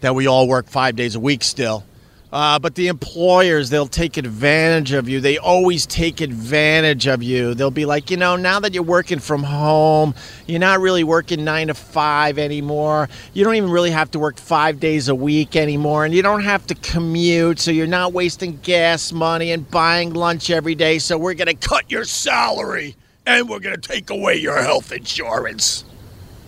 that 0.00 0.14
we 0.14 0.26
all 0.26 0.47
work 0.47 0.68
five 0.68 0.97
days 0.97 1.14
a 1.14 1.21
week 1.21 1.42
still. 1.42 1.85
Uh, 2.34 2.58
but 2.58 2.74
the 2.74 2.88
employers, 2.88 3.70
they'll 3.70 3.86
take 3.86 4.16
advantage 4.16 4.90
of 4.90 5.08
you. 5.08 5.20
They 5.20 5.38
always 5.38 5.86
take 5.86 6.20
advantage 6.20 7.06
of 7.06 7.22
you. 7.22 7.54
They'll 7.54 7.70
be 7.70 7.84
like, 7.84 8.10
you 8.10 8.16
know, 8.16 8.34
now 8.34 8.58
that 8.58 8.74
you're 8.74 8.82
working 8.82 9.20
from 9.20 9.44
home, 9.44 10.16
you're 10.48 10.58
not 10.58 10.80
really 10.80 11.04
working 11.04 11.44
nine 11.44 11.68
to 11.68 11.74
five 11.74 12.36
anymore. 12.36 13.08
You 13.34 13.44
don't 13.44 13.54
even 13.54 13.70
really 13.70 13.92
have 13.92 14.10
to 14.10 14.18
work 14.18 14.36
five 14.36 14.80
days 14.80 15.06
a 15.06 15.14
week 15.14 15.54
anymore. 15.54 16.04
And 16.04 16.12
you 16.12 16.22
don't 16.22 16.42
have 16.42 16.66
to 16.66 16.74
commute. 16.74 17.60
So 17.60 17.70
you're 17.70 17.86
not 17.86 18.12
wasting 18.12 18.58
gas 18.64 19.12
money 19.12 19.52
and 19.52 19.70
buying 19.70 20.12
lunch 20.12 20.50
every 20.50 20.74
day. 20.74 20.98
So 20.98 21.16
we're 21.16 21.34
going 21.34 21.56
to 21.56 21.68
cut 21.68 21.88
your 21.88 22.02
salary 22.02 22.96
and 23.26 23.48
we're 23.48 23.60
going 23.60 23.80
to 23.80 23.88
take 23.88 24.10
away 24.10 24.38
your 24.38 24.60
health 24.60 24.90
insurance. 24.90 25.84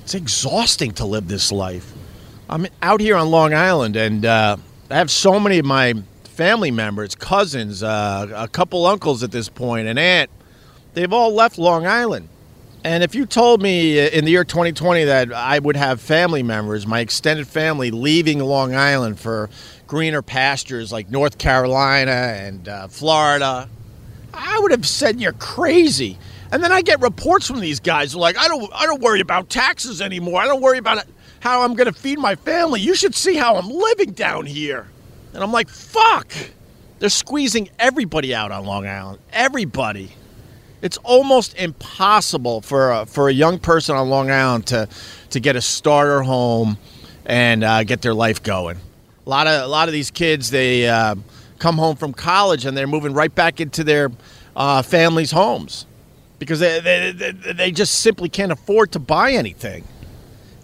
It's 0.02 0.16
exhausting 0.16 0.95
to 0.95 1.05
live 1.05 1.28
this 1.28 1.52
life. 1.52 1.93
I'm 2.50 2.66
out 2.83 3.00
here 3.00 3.14
on 3.14 3.31
Long 3.31 3.55
Island 3.55 3.95
and, 3.95 4.26
uh, 4.26 4.57
I 4.88 4.95
have 4.95 5.11
so 5.11 5.40
many 5.40 5.59
of 5.59 5.66
my 5.66 5.95
family 6.25 6.71
members, 6.71 7.16
cousins, 7.16 7.83
uh, 7.83 8.28
a 8.33 8.47
couple 8.47 8.87
uncles 8.87 9.25
at 9.25 9.33
this 9.33 9.49
point, 9.49 9.88
an 9.88 9.99
aunt. 9.99 10.31
They've 10.95 11.12
all 11.12 11.35
left 11.35 11.59
Long 11.59 11.87
Island. 11.87 12.28
And 12.85 13.02
if 13.02 13.16
you 13.16 13.26
told 13.26 13.61
me 13.61 13.99
in 13.99 14.25
the 14.25 14.31
year 14.31 14.45
2020 14.45 15.05
that 15.05 15.33
I 15.33 15.59
would 15.59 15.75
have 15.75 16.00
family 16.00 16.45
members, 16.45 16.87
my 16.87 17.00
extended 17.00 17.49
family, 17.49 17.90
leaving 17.90 18.38
Long 18.38 18.76
Island 18.76 19.19
for 19.19 19.50
greener 19.88 20.23
pastures 20.23 20.93
like 20.93 21.11
North 21.11 21.37
Carolina 21.37 22.12
and 22.12 22.69
uh, 22.69 22.87
Florida, 22.87 23.69
I 24.33 24.61
would 24.61 24.71
have 24.71 24.87
said 24.87 25.21
you're 25.21 25.33
crazy. 25.33 26.16
And 26.52 26.62
then 26.62 26.71
I 26.71 26.81
get 26.83 27.00
reports 27.00 27.49
from 27.49 27.59
these 27.59 27.81
guys 27.81 28.12
who 28.12 28.19
are 28.19 28.21
like, 28.21 28.38
I 28.38 28.47
don't, 28.47 28.71
I 28.73 28.87
don't 28.87 29.02
worry 29.02 29.19
about 29.21 29.50
taxes 29.50 30.00
anymore. 30.00 30.40
I 30.40 30.47
don't 30.47 30.61
worry 30.61 30.78
about 30.78 30.99
it 30.99 31.09
how 31.40 31.62
I'm 31.62 31.75
going 31.75 31.93
to 31.93 31.99
feed 31.99 32.19
my 32.19 32.35
family. 32.35 32.81
You 32.81 32.95
should 32.95 33.14
see 33.14 33.37
how 33.37 33.57
I'm 33.57 33.69
living 33.69 34.12
down 34.12 34.47
here. 34.47 34.87
And 35.35 35.43
I'm 35.43 35.52
like, 35.52 35.69
fuck. 35.69 36.33
They're 36.99 37.09
squeezing 37.09 37.69
everybody 37.78 38.35
out 38.35 38.52
on 38.52 38.64
Long 38.64 38.87
Island. 38.87 39.19
Everybody. 39.33 40.12
It's 40.83 40.97
almost 40.99 41.57
impossible 41.57 42.61
for 42.61 42.93
a, 42.93 43.07
for 43.07 43.28
a 43.28 43.33
young 43.33 43.59
person 43.59 43.97
on 43.97 44.09
Long 44.09 44.31
Island 44.31 44.66
to, 44.69 44.88
to 45.31 45.40
get 45.40 45.57
a 45.57 45.61
starter 45.61 46.23
home 46.23 46.78
and 47.25 47.64
uh, 47.64 47.85
get 47.85 48.02
their 48.02 48.14
life 48.14 48.43
going. 48.43 48.78
A 49.26 49.28
lot 49.28 49.47
of 49.47 49.64
a 49.64 49.66
lot 49.66 49.88
of 49.88 49.93
these 49.93 50.11
kids 50.11 50.50
they 50.50 50.88
uh, 50.88 51.16
come 51.59 51.76
home 51.76 51.97
from 51.97 52.12
college 52.12 52.64
and 52.64 52.76
they're 52.76 52.87
moving 52.87 53.12
right 53.12 53.35
back 53.35 53.61
into 53.61 53.83
their 53.83 54.11
uh, 54.55 54.83
families' 54.83 55.33
homes 55.33 55.87
because 56.38 56.61
they, 56.61 56.81
they, 56.81 57.33
they 57.52 57.73
just 57.73 58.00
simply 58.00 58.28
can't 58.28 58.52
afford 58.52 58.93
to 58.93 58.99
buy 58.99 59.33
anything. 59.33 59.85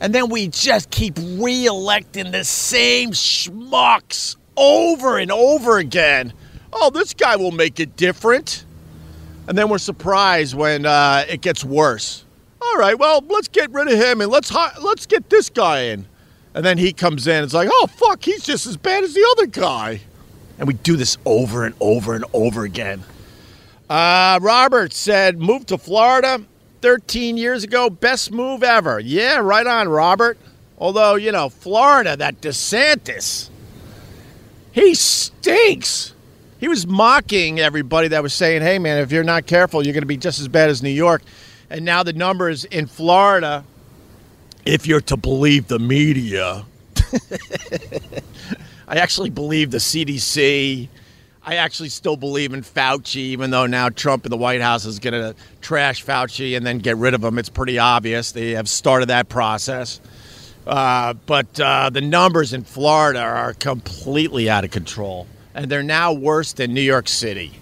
And 0.03 0.13
then 0.13 0.31
we 0.31 0.49
just 0.49 0.91
keep 0.91 1.17
re-electing 1.17 2.33
the 2.33 2.43
same 2.43 3.13
schmucks 3.13 4.35
over 4.57 5.17
and 5.17 5.31
over 5.31 5.79
again. 5.79 6.33
Oh, 6.73 6.91
this 6.91 7.15
guy 7.15 7.37
will 7.37 7.53
make 7.53 7.79
it 7.79 7.97
different. 7.97 8.65
And 9.47 9.57
then 9.57 9.69
we're 9.69 9.79
surprised 9.79 10.57
when 10.57 10.87
uh, 10.87 11.25
it 11.29 11.41
gets 11.41 11.65
worse. 11.65 12.25
All 12.61 12.79
right, 12.79 12.99
well, 12.99 13.25
let's 13.29 13.47
get 13.47 13.71
rid 13.71 13.87
of 13.87 13.95
him 13.95 14.21
and 14.21 14.29
let's 14.29 14.49
hi- 14.49 14.77
let's 14.83 15.07
get 15.07 15.31
this 15.31 15.49
guy 15.49 15.83
in. 15.83 16.07
And 16.53 16.65
then 16.65 16.79
he 16.79 16.93
comes 16.93 17.29
in. 17.29 17.45
It's 17.45 17.55
like, 17.55 17.69
oh 17.71 17.87
fuck, 17.87 18.25
he's 18.25 18.45
just 18.45 18.67
as 18.67 18.77
bad 18.77 19.05
as 19.05 19.15
the 19.15 19.25
other 19.37 19.47
guy. 19.47 20.01
And 20.59 20.67
we 20.67 20.75
do 20.75 20.97
this 20.97 21.17
over 21.25 21.65
and 21.65 21.77
over 21.79 22.15
and 22.15 22.25
over 22.33 22.65
again. 22.65 23.05
Uh, 23.89 24.41
Robert 24.43 24.93
said, 24.95 25.39
move 25.39 25.67
to 25.67 25.79
Florida 25.79 26.45
13 26.83 27.37
years 27.37 27.65
ago, 27.65 27.89
best 27.89 28.33
move 28.33 28.63
ever. 28.63 28.99
Yeah, 28.99 29.39
right 29.39 29.67
on, 29.67 29.89
Robert. 29.89 30.37
Although, 30.77 31.15
you 31.15 31.31
know, 31.31 31.49
Florida, 31.49 32.17
that 32.17 32.41
DeSantis, 32.41 33.49
he 34.73 34.95
stinks. 34.95 36.13
He 36.59 36.69
was 36.69 36.87
mocking 36.87 37.61
everybody 37.61 38.09
that 38.09 38.23
was 38.23 38.35
saying, 38.35 38.63
hey, 38.63 38.79
man, 38.79 38.99
if 38.99 39.13
you're 39.13 39.25
not 39.25 39.47
careful, 39.47 39.85
you're 39.85 39.95
going 39.95 40.03
to 40.03 40.07
be 40.07 40.17
just 40.17 40.41
as 40.41 40.49
bad 40.49 40.71
as 40.71 40.83
New 40.83 40.91
York. 40.91 41.23
And 41.71 41.85
now 41.85 42.03
the 42.03 42.13
numbers 42.13 42.65
in 42.65 42.87
Florida, 42.87 43.65
if 44.67 44.87
you're 44.87 45.01
to 45.03 45.17
believe 45.17 45.69
the 45.69 45.79
media, 45.79 46.65
I 48.89 48.97
actually 48.97 49.31
believe 49.31 49.71
the 49.71 49.79
CDC, 49.79 50.89
I 51.45 51.57
actually 51.57 51.89
still 51.89 52.17
believe 52.17 52.55
in 52.55 52.63
Fauci, 52.63 53.17
even 53.17 53.51
though 53.51 53.67
now 53.67 53.89
Trump 53.89 54.25
in 54.25 54.31
the 54.31 54.37
White 54.37 54.61
House 54.61 54.85
is 54.85 55.01
going 55.01 55.15
to 55.15 55.35
trash 55.61 56.05
Fauci 56.05 56.57
and 56.57 56.65
then 56.65 56.79
get 56.79 56.97
rid 56.97 57.15
of 57.15 57.25
him. 57.25 57.37
It's 57.37 57.49
pretty 57.49 57.81
obvious. 57.81 58.31
They 58.31 58.53
have 58.53 58.69
started 58.69 59.07
that 59.09 59.29
process. 59.29 60.01
Uh, 60.65 61.15
but 61.27 61.59
uh, 61.59 61.91
the 61.91 62.01
numbers 62.01 62.53
in 62.53 62.63
Florida 62.63 63.21
are 63.21 63.55
completely 63.55 64.49
out 64.49 64.63
of 64.65 64.71
control. 64.71 65.27
And 65.53 65.69
they're 65.69 65.83
now 65.83 66.13
worse 66.13 66.53
than 66.53 66.73
New 66.73 66.81
York 66.81 67.09
City. 67.09 67.53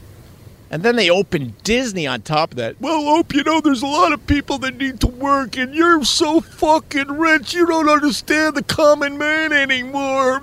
And 0.71 0.83
then 0.83 0.97
they 0.97 1.09
open 1.09 1.55
Disney 1.65 2.07
on 2.07 2.21
top 2.21 2.51
of 2.51 2.57
that. 2.59 2.79
Well, 2.81 3.03
Hope, 3.03 3.35
you 3.35 3.43
know, 3.43 3.63
there's 3.63 3.83
a 3.83 3.87
lot 3.87 4.13
of 4.13 4.25
people 4.27 4.59
that 4.59 4.77
need 4.77 5.01
to 5.01 5.09
work, 5.09 5.57
and 5.57 5.75
you're 5.75 6.05
so 6.05 6.41
fucking 6.41 7.09
rich, 7.09 7.55
you 7.55 7.67
don't 7.67 7.89
understand 7.89 8.55
the 8.55 8.63
common 8.63 9.19
man 9.19 9.53
anymore. 9.53 10.41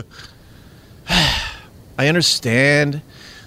I 1.96 2.08
understand 2.08 3.02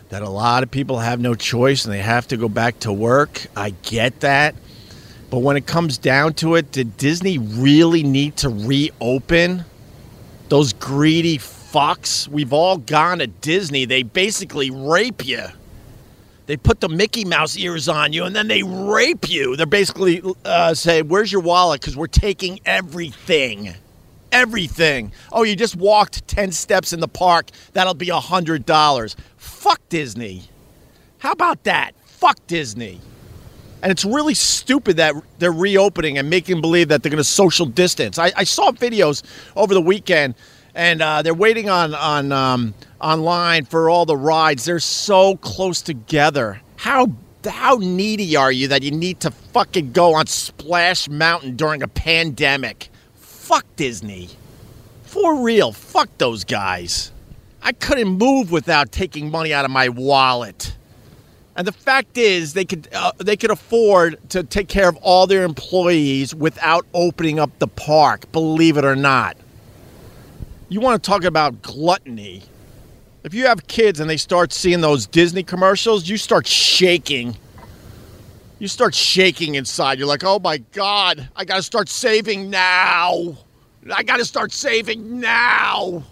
that 0.10 0.22
a 0.22 0.30
lot 0.30 0.64
of 0.64 0.72
people 0.72 1.00
have 1.00 1.20
no 1.20 1.36
choice 1.36 1.84
and 1.86 1.94
they 1.94 2.02
have 2.02 2.28
to 2.30 2.38
go 2.38 2.48
back 2.48 2.80
to 2.82 2.94
work. 2.94 3.46
I 3.56 3.72
get 3.82 4.22
that. 4.22 4.56
But 5.30 5.40
when 5.40 5.58
it 5.58 5.68
comes 5.68 5.98
down 5.98 6.34
to 6.36 6.56
it, 6.56 6.72
did 6.72 6.96
Disney 6.96 7.38
really 7.38 8.04
need 8.04 8.38
to 8.38 8.50
reopen? 8.50 9.66
Those 10.48 10.72
greedy 10.72 11.38
fucks. 11.38 12.30
We've 12.30 12.54
all 12.54 12.78
gone 12.78 13.20
to 13.20 13.28
Disney. 13.28 13.84
They 13.84 14.04
basically 14.04 14.72
rape 14.72 15.26
you. 15.26 15.44
They 16.46 16.56
put 16.56 16.80
the 16.80 16.88
Mickey 16.88 17.26
Mouse 17.26 17.58
ears 17.58 17.90
on 17.90 18.14
you 18.14 18.24
and 18.24 18.34
then 18.34 18.48
they 18.48 18.64
rape 18.64 19.30
you. 19.30 19.58
They're 19.58 19.66
basically 19.66 20.22
uh, 20.46 20.74
say, 20.74 21.02
Where's 21.02 21.30
your 21.30 21.42
wallet? 21.42 21.82
Because 21.82 21.98
we're 21.98 22.08
taking 22.08 22.62
everything 22.66 23.76
everything. 24.32 25.12
Oh, 25.32 25.44
you 25.44 25.56
just 25.56 25.76
walked 25.76 26.28
10 26.28 26.52
steps 26.52 26.94
in 26.94 27.00
the 27.00 27.08
park. 27.08 27.50
That'll 27.74 27.94
be 27.94 28.08
$100. 28.08 29.16
Fuck 29.38 29.82
Disney. 29.90 30.44
How 31.20 31.32
about 31.32 31.64
that? 31.64 31.94
Fuck 32.06 32.46
Disney. 32.48 33.00
And 33.82 33.92
it's 33.92 34.06
really 34.06 34.34
stupid 34.34 34.98
that 34.98 35.14
they're 35.40 35.52
reopening 35.52 36.18
and 36.18 36.30
making 36.30 36.62
believe 36.62 36.88
that 36.88 37.04
they're 37.04 37.12
going 37.12 37.18
to 37.18 37.24
social 37.24 37.66
distance. 37.66 38.18
I, 38.18 38.32
I, 38.36 38.44
saw 38.44 38.72
videos 38.72 39.22
over 39.56 39.74
the 39.74 39.82
weekend, 39.82 40.34
and 40.74 41.02
uh, 41.02 41.22
they're 41.22 41.34
waiting 41.34 41.70
on 41.70 41.94
on 41.94 42.32
um, 42.32 42.74
online 43.00 43.66
for 43.66 43.90
all 43.90 44.08
the 44.08 44.18
rides. 44.18 44.66
They're 44.66 44.80
so 44.80 45.36
close 45.38 45.84
together. 45.84 46.60
How 46.76 47.12
how 47.48 47.78
needy 47.80 48.36
are 48.36 48.52
you 48.52 48.68
that 48.70 48.82
you 48.82 48.92
need 48.92 49.20
to 49.22 49.32
fucking 49.32 49.92
go 49.92 50.16
on 50.16 50.26
Splash 50.26 51.08
Mountain 51.08 51.56
during 51.56 51.84
a 51.84 51.88
pandemic? 51.88 52.90
Fuck 53.48 53.66
Disney. 53.78 54.28
For 55.04 55.42
real, 55.42 55.72
fuck 55.72 56.10
those 56.18 56.44
guys. 56.44 57.14
I 57.62 57.72
couldn't 57.72 58.10
move 58.10 58.52
without 58.52 58.92
taking 58.92 59.32
money 59.32 59.54
out 59.54 59.64
of 59.64 59.72
my 59.72 59.88
wallet. 59.88 60.76
And 61.56 61.66
the 61.66 61.72
fact 61.72 62.18
is, 62.18 62.54
they 62.54 62.66
could 62.66 62.90
uh, 62.94 63.14
they 63.20 63.38
could 63.38 63.50
afford 63.50 64.18
to 64.32 64.44
take 64.44 64.68
care 64.68 64.90
of 64.90 64.98
all 64.98 65.28
their 65.28 65.44
employees 65.44 66.36
without 66.36 66.86
opening 66.94 67.40
up 67.40 67.58
the 67.60 67.70
park. 67.70 68.30
Believe 68.34 68.76
it 68.76 68.84
or 68.84 68.98
not. 68.98 69.38
You 70.68 70.82
want 70.82 71.02
to 71.02 71.10
talk 71.10 71.24
about 71.24 71.62
gluttony? 71.62 72.44
If 73.24 73.34
you 73.34 73.48
have 73.48 73.66
kids 73.68 74.02
and 74.02 74.10
they 74.10 74.18
start 74.18 74.52
seeing 74.52 74.82
those 74.82 75.08
Disney 75.08 75.44
commercials, 75.44 76.10
you 76.10 76.18
start 76.18 76.46
shaking. 76.46 77.38
You 78.60 78.68
start 78.68 78.96
shaking 78.96 79.56
inside. 79.56 80.00
You're 80.00 80.08
like, 80.08 80.24
oh 80.24 80.40
my 80.40 80.58
God, 80.58 81.30
I 81.36 81.46
got 81.46 81.58
to 81.58 81.64
start 81.64 81.90
saving 81.90 82.50
now. 82.50 83.38
I 83.94 84.04
got 84.04 84.18
to 84.18 84.26
start 84.26 84.52
saving 84.52 85.20
now. 85.20 86.04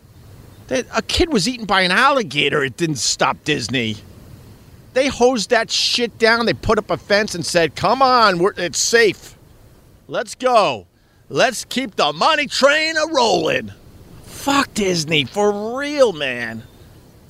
A 0.70 1.02
kid 1.02 1.34
was 1.34 1.48
eaten 1.48 1.66
by 1.66 1.82
an 1.82 1.92
alligator. 1.92 2.64
It 2.64 2.78
didn't 2.78 2.98
stop 2.98 3.44
Disney. 3.44 3.98
They 4.94 5.08
hosed 5.08 5.50
that 5.50 5.70
shit 5.70 6.18
down. 6.18 6.46
They 6.46 6.54
put 6.54 6.78
up 6.78 6.90
a 6.90 6.98
fence 6.98 7.36
and 7.36 7.46
said, 7.46 7.76
come 7.76 8.02
on, 8.02 8.40
it's 8.58 8.80
safe. 8.80 9.38
Let's 10.08 10.36
go. 10.36 10.88
Let's 11.30 11.66
keep 11.66 11.96
the 11.96 12.14
money 12.14 12.48
train 12.48 12.96
a 12.96 13.14
rolling. 13.14 13.72
Fuck 14.24 14.74
Disney 14.76 15.26
for 15.26 15.78
real, 15.78 16.14
man. 16.14 16.64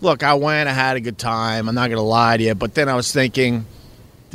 Look, 0.02 0.24
I 0.24 0.34
went, 0.34 0.68
I 0.68 0.74
had 0.74 0.98
a 0.98 1.02
good 1.02 1.18
time. 1.18 1.70
I'm 1.70 1.76
not 1.76 1.88
to 1.88 2.02
lie 2.02 2.36
to 2.38 2.44
you. 2.44 2.56
But 2.56 2.76
then 2.76 2.90
I 2.90 2.96
was 2.96 3.12
thinking 3.12 3.66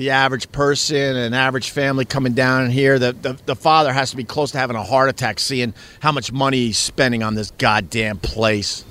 the 0.01 0.09
average 0.09 0.51
person, 0.51 1.15
an 1.15 1.35
average 1.35 1.73
family 1.73 2.07
coming 2.07 2.33
down 2.33 2.71
here, 2.71 2.99
the, 2.99 3.13
the, 3.13 3.39
the 3.45 3.55
father 3.55 3.93
has 3.93 4.09
to 4.13 4.17
be 4.17 4.25
close 4.25 4.51
to 4.53 4.57
having 4.57 4.75
a 4.75 4.83
heart 4.83 5.11
attack 5.11 5.39
seeing 5.39 5.75
how 6.01 6.11
much 6.11 6.33
money 6.33 6.57
he's 6.57 6.79
spending 6.79 7.23
on 7.23 7.35
this 7.35 7.51
goddamn 7.59 8.17
place. 8.17 8.83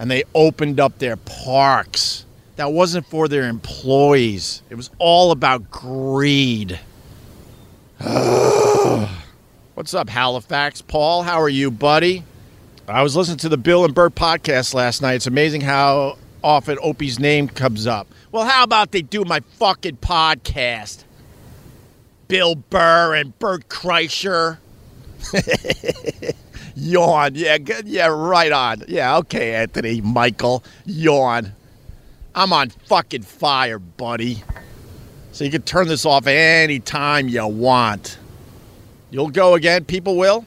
And 0.00 0.10
they 0.10 0.24
opened 0.34 0.80
up 0.80 0.98
their 0.98 1.16
parks. 1.16 2.26
That 2.56 2.72
wasn't 2.72 3.06
for 3.06 3.28
their 3.28 3.48
employees, 3.48 4.62
it 4.68 4.74
was 4.74 4.90
all 4.98 5.30
about 5.30 5.70
greed. 5.70 6.80
What's 8.00 9.94
up, 9.94 10.08
Halifax? 10.08 10.82
Paul, 10.82 11.22
how 11.22 11.40
are 11.40 11.48
you, 11.48 11.70
buddy? 11.70 12.24
I 12.88 13.02
was 13.02 13.14
listening 13.14 13.38
to 13.38 13.48
the 13.48 13.56
Bill 13.56 13.84
and 13.84 13.94
Bert 13.94 14.16
podcast 14.16 14.74
last 14.74 15.02
night. 15.02 15.14
It's 15.14 15.28
amazing 15.28 15.60
how 15.60 16.18
often 16.42 16.78
Opie's 16.82 17.20
name 17.20 17.46
comes 17.46 17.86
up. 17.86 18.08
Well, 18.30 18.44
how 18.44 18.62
about 18.62 18.92
they 18.92 19.00
do 19.00 19.24
my 19.24 19.40
fucking 19.40 19.96
podcast? 19.98 21.04
Bill 22.28 22.56
Burr 22.56 23.14
and 23.14 23.38
Bert 23.38 23.68
Kreischer. 23.68 24.58
Yawn. 26.74 27.34
Yeah, 27.34 27.56
good. 27.56 27.88
Yeah, 27.88 28.08
right 28.08 28.52
on. 28.52 28.84
Yeah, 28.86 29.16
okay, 29.18 29.54
Anthony, 29.54 30.02
Michael. 30.02 30.62
Yawn. 30.84 31.54
I'm 32.34 32.52
on 32.52 32.68
fucking 32.68 33.22
fire, 33.22 33.78
buddy. 33.78 34.42
So 35.32 35.44
you 35.44 35.50
can 35.50 35.62
turn 35.62 35.88
this 35.88 36.04
off 36.04 36.26
anytime 36.26 37.28
you 37.28 37.46
want. 37.46 38.18
You'll 39.10 39.30
go 39.30 39.54
again, 39.54 39.86
people 39.86 40.16
will? 40.16 40.44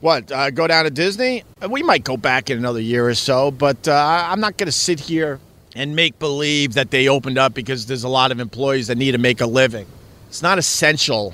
What, 0.00 0.32
uh, 0.32 0.50
go 0.50 0.66
down 0.66 0.84
to 0.84 0.90
Disney? 0.90 1.44
We 1.68 1.84
might 1.84 2.02
go 2.02 2.16
back 2.16 2.50
in 2.50 2.58
another 2.58 2.80
year 2.80 3.08
or 3.08 3.14
so, 3.14 3.52
but 3.52 3.86
uh, 3.86 4.26
I'm 4.28 4.40
not 4.40 4.56
going 4.56 4.66
to 4.66 4.72
sit 4.72 4.98
here 4.98 5.38
and 5.80 5.96
make 5.96 6.18
believe 6.18 6.74
that 6.74 6.90
they 6.90 7.08
opened 7.08 7.38
up 7.38 7.54
because 7.54 7.86
there's 7.86 8.04
a 8.04 8.08
lot 8.08 8.30
of 8.30 8.38
employees 8.38 8.88
that 8.88 8.98
need 8.98 9.12
to 9.12 9.18
make 9.18 9.40
a 9.40 9.46
living. 9.46 9.86
It's 10.28 10.42
not 10.42 10.58
essential 10.58 11.32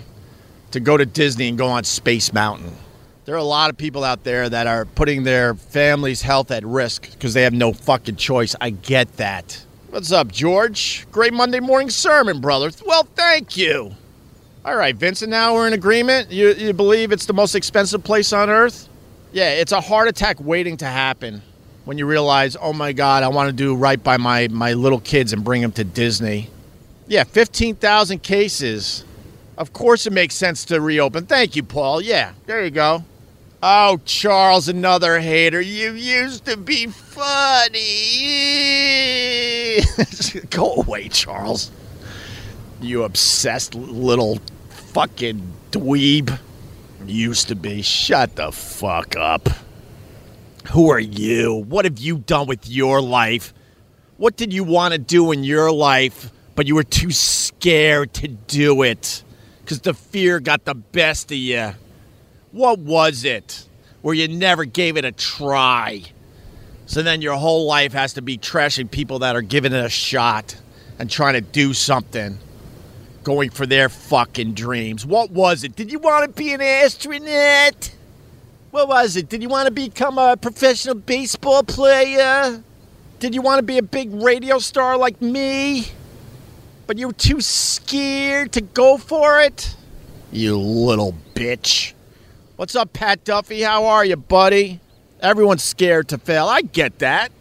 to 0.71 0.79
go 0.79 0.97
to 0.97 1.05
Disney 1.05 1.49
and 1.49 1.59
go 1.59 1.67
on 1.67 1.83
Space 1.83 2.33
Mountain. 2.33 2.73
There 3.25 3.35
are 3.35 3.39
a 3.39 3.43
lot 3.43 3.71
of 3.71 3.77
people 3.77 4.05
out 4.05 4.23
there 4.23 4.49
that 4.49 4.69
are 4.69 4.85
putting 4.85 5.25
their 5.25 5.57
family's 5.57 6.23
health 6.23 6.53
at 6.53 6.65
risk 6.65 7.11
because 7.11 7.35
they 7.35 7.43
have 7.43 7.55
no 7.55 7.73
fucking 7.73 8.15
choice. 8.15 8.55
I 8.61 8.71
get 8.71 9.17
that. 9.17 9.67
What's 9.91 10.13
up, 10.13 10.31
George? 10.31 11.09
Great 11.11 11.33
Monday 11.33 11.59
morning 11.59 11.91
sermon, 11.91 12.41
brother. 12.41 12.71
Well, 12.87 13.03
thank 13.17 13.57
you. 13.57 13.97
All 14.65 14.77
right, 14.77 14.95
Vincent, 14.95 15.29
now 15.29 15.55
we're 15.55 15.67
in 15.67 15.73
agreement. 15.73 16.31
You, 16.31 16.55
you 16.55 16.73
believe 16.73 17.11
it's 17.11 17.27
the 17.27 17.35
most 17.35 17.57
expensive 17.57 18.05
place 18.05 18.33
on 18.33 18.49
earth? 18.49 18.89
Yeah, 19.33 19.55
it's 19.55 19.73
a 19.73 19.81
heart 19.81 20.07
attack 20.07 20.37
waiting 20.39 20.77
to 20.77 20.87
happen 20.87 21.43
when 21.87 21.97
you 21.99 22.05
realize, 22.05 22.57
oh 22.61 22.73
my 22.73 22.93
God, 22.93 23.23
I 23.23 23.29
want 23.29 23.49
to 23.49 23.53
do 23.53 23.75
right 23.75 24.03
by 24.03 24.17
my, 24.17 24.49
my 24.49 24.73
little 24.73 24.99
kids 24.99 25.33
and 25.33 25.43
bring 25.45 25.63
them 25.63 25.71
to 25.73 25.85
Disney. 25.85 26.51
Yeah, 27.07 27.23
15,000 27.23 28.23
cases. 28.25 29.05
Of 29.57 29.73
course, 29.73 30.05
it 30.05 30.13
makes 30.13 30.35
sense 30.35 30.65
to 30.67 30.81
reopen. 30.81 31.27
Thank 31.27 31.55
you, 31.55 31.63
Paul. 31.63 32.03
Yeah, 32.03 32.33
there 32.47 32.65
you 32.65 32.73
go. 32.73 33.05
Oh, 33.63 34.01
Charles, 34.05 34.69
another 34.69 35.21
hater. 35.21 35.61
You 35.61 35.93
used 35.93 36.45
to 36.47 36.57
be 36.57 36.89
funny. 36.89 37.81
Go 40.51 40.75
away, 40.75 41.09
Charles. 41.09 41.71
You 42.81 43.05
obsessed 43.05 43.77
little 43.77 44.41
fucking 44.69 45.53
dweeb. 45.71 46.39
Used 47.07 47.49
to 47.49 47.55
be. 47.55 47.81
Shut 47.83 48.35
the 48.35 48.51
fuck 48.51 49.17
up. 49.17 49.49
Who 50.71 50.91
are 50.91 51.01
you? 51.01 51.65
What 51.69 51.85
have 51.85 51.99
you 51.99 52.19
done 52.19 52.47
with 52.47 52.69
your 52.69 53.01
life? 53.01 53.55
What 54.17 54.37
did 54.37 54.53
you 54.53 54.65
want 54.65 54.93
to 54.93 54.99
do 54.99 55.31
in 55.33 55.45
your 55.45 55.71
life, 55.71 56.31
but 56.55 56.67
you 56.67 56.75
were 56.75 56.83
too 56.83 57.11
scared 57.11 58.13
to 58.15 58.29
do 58.29 58.83
it? 58.83 59.23
Because 59.61 59.81
the 59.81 59.95
fear 59.95 60.41
got 60.41 60.65
the 60.65 60.75
best 60.75 61.31
of 61.31 61.37
you. 61.37 61.73
What 62.53 62.79
was 62.79 63.25
it? 63.25 63.69
Where 64.03 64.15
you 64.15 64.29
never 64.29 64.65
gave 64.65 64.97
it 64.97 65.05
a 65.05 65.13
try. 65.13 66.03
So 66.87 67.03
then 67.03 67.21
your 67.21 67.35
whole 67.35 67.67
life 67.67 67.93
has 67.93 68.15
to 68.15 68.23
be 68.23 68.39
trashing 68.39 68.91
people 68.91 69.21
that 69.21 69.37
are 69.37 69.43
giving 69.43 69.73
it 69.73 69.85
a 69.85 69.89
shot 69.89 70.57
and 70.99 71.11
trying 71.11 71.35
to 71.35 71.41
do 71.41 71.75
something. 71.75 72.39
Going 73.25 73.51
for 73.51 73.67
their 73.67 73.89
fucking 73.89 74.55
dreams. 74.55 75.05
What 75.05 75.31
was 75.31 75.65
it? 75.65 75.75
Did 75.75 75.91
you 75.91 75.99
want 75.99 76.25
to 76.25 76.43
be 76.43 76.53
an 76.53 76.61
astronaut? 76.61 77.93
What 78.77 78.89
was 78.89 79.17
it? 79.17 79.31
Did 79.31 79.41
you 79.41 79.49
want 79.49 79.69
to 79.69 79.73
become 79.73 80.19
a 80.19 80.37
professional 80.37 80.97
baseball 80.97 81.63
player? 81.63 82.63
Did 83.21 83.35
you 83.35 83.41
want 83.41 83.59
to 83.59 83.63
be 83.63 83.79
a 83.79 83.83
big 83.83 84.13
radio 84.13 84.59
star 84.59 84.99
like 84.99 85.23
me? 85.23 85.87
But 86.87 86.99
you 86.99 87.07
were 87.07 87.15
too 87.15 87.41
scared 87.41 88.53
to 88.53 88.61
go 88.61 88.99
for 88.99 89.41
it? 89.41 89.75
You 90.31 90.59
little 90.59 91.15
bitch. 91.35 91.95
What's 92.57 92.77
up, 92.77 92.93
Pat 92.93 93.25
Duffy? 93.25 93.63
How 93.63 93.87
are 93.87 94.05
you, 94.05 94.17
buddy? 94.17 94.81
Everyone's 95.21 95.63
scared 95.63 96.09
to 96.09 96.19
fail. 96.19 96.47
I 96.47 96.61
get 96.61 96.99
that. 96.99 97.33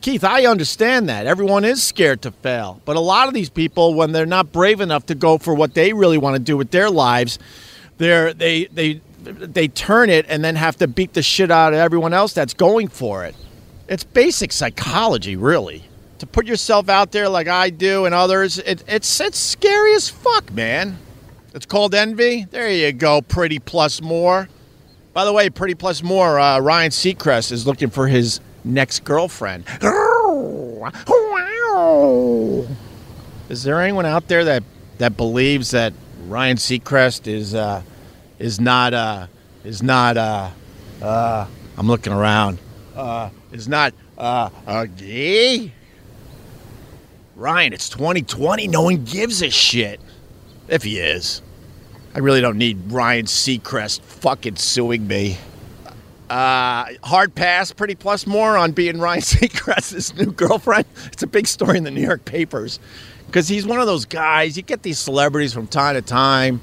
Keith, 0.00 0.24
I 0.24 0.46
understand 0.46 1.10
that. 1.10 1.26
Everyone 1.26 1.66
is 1.66 1.82
scared 1.82 2.22
to 2.22 2.30
fail. 2.30 2.80
But 2.86 2.96
a 2.96 3.00
lot 3.00 3.28
of 3.28 3.34
these 3.34 3.50
people, 3.50 3.92
when 3.92 4.12
they're 4.12 4.24
not 4.24 4.52
brave 4.52 4.80
enough 4.80 5.04
to 5.08 5.14
go 5.14 5.36
for 5.36 5.52
what 5.52 5.74
they 5.74 5.92
really 5.92 6.16
want 6.16 6.36
to 6.36 6.40
do 6.40 6.56
with 6.56 6.70
their 6.70 6.88
lives, 6.88 7.38
they're, 7.98 8.32
they, 8.32 8.64
they, 8.66 9.02
they 9.32 9.68
turn 9.68 10.10
it 10.10 10.26
and 10.28 10.44
then 10.44 10.56
have 10.56 10.76
to 10.78 10.88
beat 10.88 11.12
the 11.14 11.22
shit 11.22 11.50
out 11.50 11.72
of 11.72 11.78
everyone 11.78 12.14
else 12.14 12.32
that's 12.32 12.54
going 12.54 12.88
for 12.88 13.24
it. 13.24 13.34
It's 13.88 14.04
basic 14.04 14.52
psychology, 14.52 15.36
really. 15.36 15.84
To 16.18 16.26
put 16.26 16.46
yourself 16.46 16.88
out 16.88 17.12
there 17.12 17.28
like 17.28 17.48
I 17.48 17.70
do 17.70 18.04
and 18.04 18.14
others, 18.14 18.58
it, 18.58 18.82
it's 18.88 19.20
it's 19.20 19.38
scary 19.38 19.94
as 19.94 20.08
fuck, 20.08 20.52
man. 20.52 20.98
It's 21.54 21.66
called 21.66 21.94
envy. 21.94 22.44
There 22.50 22.70
you 22.70 22.92
go, 22.92 23.22
pretty 23.22 23.58
plus 23.58 24.02
more. 24.02 24.48
By 25.12 25.24
the 25.24 25.32
way, 25.32 25.48
pretty 25.50 25.74
plus 25.74 26.02
more. 26.02 26.38
Uh, 26.38 26.58
Ryan 26.60 26.90
Seacrest 26.90 27.52
is 27.52 27.66
looking 27.66 27.90
for 27.90 28.08
his 28.08 28.40
next 28.64 29.04
girlfriend. 29.04 29.64
Is 33.48 33.62
there 33.62 33.80
anyone 33.80 34.06
out 34.06 34.28
there 34.28 34.44
that 34.44 34.62
that 34.98 35.16
believes 35.16 35.70
that 35.70 35.92
Ryan 36.26 36.56
Seacrest 36.56 37.26
is 37.26 37.54
uh, 37.54 37.82
is 38.38 38.60
not 38.60 38.94
uh, 38.94 39.26
is 39.64 39.82
not 39.82 40.16
uh, 40.16 40.50
uh, 41.02 41.46
I'm 41.76 41.86
looking 41.86 42.12
around 42.12 42.58
uh, 42.98 43.30
is 43.52 43.68
not 43.68 43.94
uh, 44.18 44.50
uh, 44.66 44.86
gay? 44.96 45.72
Ryan, 47.36 47.72
it's 47.72 47.88
2020. 47.88 48.66
No 48.66 48.82
one 48.82 49.04
gives 49.04 49.42
a 49.42 49.50
shit. 49.50 50.00
If 50.66 50.82
he 50.82 50.98
is. 50.98 51.40
I 52.14 52.18
really 52.18 52.40
don't 52.40 52.58
need 52.58 52.90
Ryan 52.90 53.26
Seacrest 53.26 54.00
fucking 54.00 54.56
suing 54.56 55.06
me. 55.06 55.38
Uh, 56.28 56.86
hard 57.04 57.34
pass, 57.34 57.72
pretty 57.72 57.94
plus 57.94 58.26
more 58.26 58.58
on 58.58 58.72
being 58.72 58.98
Ryan 58.98 59.20
Seacrest's 59.22 60.14
new 60.14 60.32
girlfriend. 60.32 60.84
It's 61.06 61.22
a 61.22 61.26
big 61.26 61.46
story 61.46 61.78
in 61.78 61.84
the 61.84 61.90
New 61.90 62.02
York 62.02 62.24
papers 62.24 62.80
because 63.26 63.48
he's 63.48 63.64
one 63.66 63.80
of 63.80 63.86
those 63.86 64.04
guys. 64.04 64.56
You 64.56 64.62
get 64.62 64.82
these 64.82 64.98
celebrities 64.98 65.54
from 65.54 65.68
time 65.68 65.94
to 65.94 66.02
time. 66.02 66.60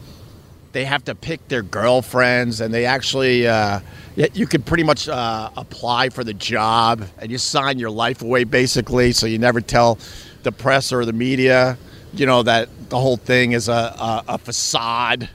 They 0.76 0.84
have 0.84 1.06
to 1.06 1.16
pick 1.16 1.48
their 1.48 1.62
girlfriends, 1.62 2.60
and 2.60 2.74
they 2.74 2.84
actually, 2.86 3.48
uh, 3.48 3.80
you 4.18 4.46
could 4.46 4.66
pretty 4.66 4.84
much 4.84 5.08
uh, 5.08 5.50
apply 5.56 6.10
for 6.10 6.26
the 6.26 6.34
job 6.34 7.08
and 7.18 7.32
you 7.32 7.38
sign 7.38 7.80
your 7.80 7.92
life 7.92 8.22
away 8.22 8.44
basically, 8.44 9.14
so 9.14 9.26
you 9.26 9.38
never 9.38 9.62
tell 9.62 9.98
the 10.44 10.52
press 10.52 10.92
or 10.92 11.06
the 11.06 11.14
media, 11.14 11.78
you 12.14 12.26
know, 12.26 12.44
that 12.44 12.68
the 12.90 13.00
whole 13.00 13.16
thing 13.16 13.54
is 13.54 13.70
a, 13.70 13.72
a, 13.72 14.24
a 14.28 14.38
facade. 14.38 15.30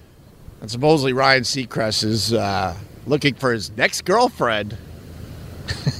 And 0.61 0.71
supposedly 0.71 1.15
Ryan 1.15 1.45
Seacrest 1.45 2.05
is 2.05 2.35
uh, 2.35 2.77
looking 3.07 3.33
for 3.33 3.51
his 3.51 3.75
next 3.79 4.05
girlfriend. 4.05 4.77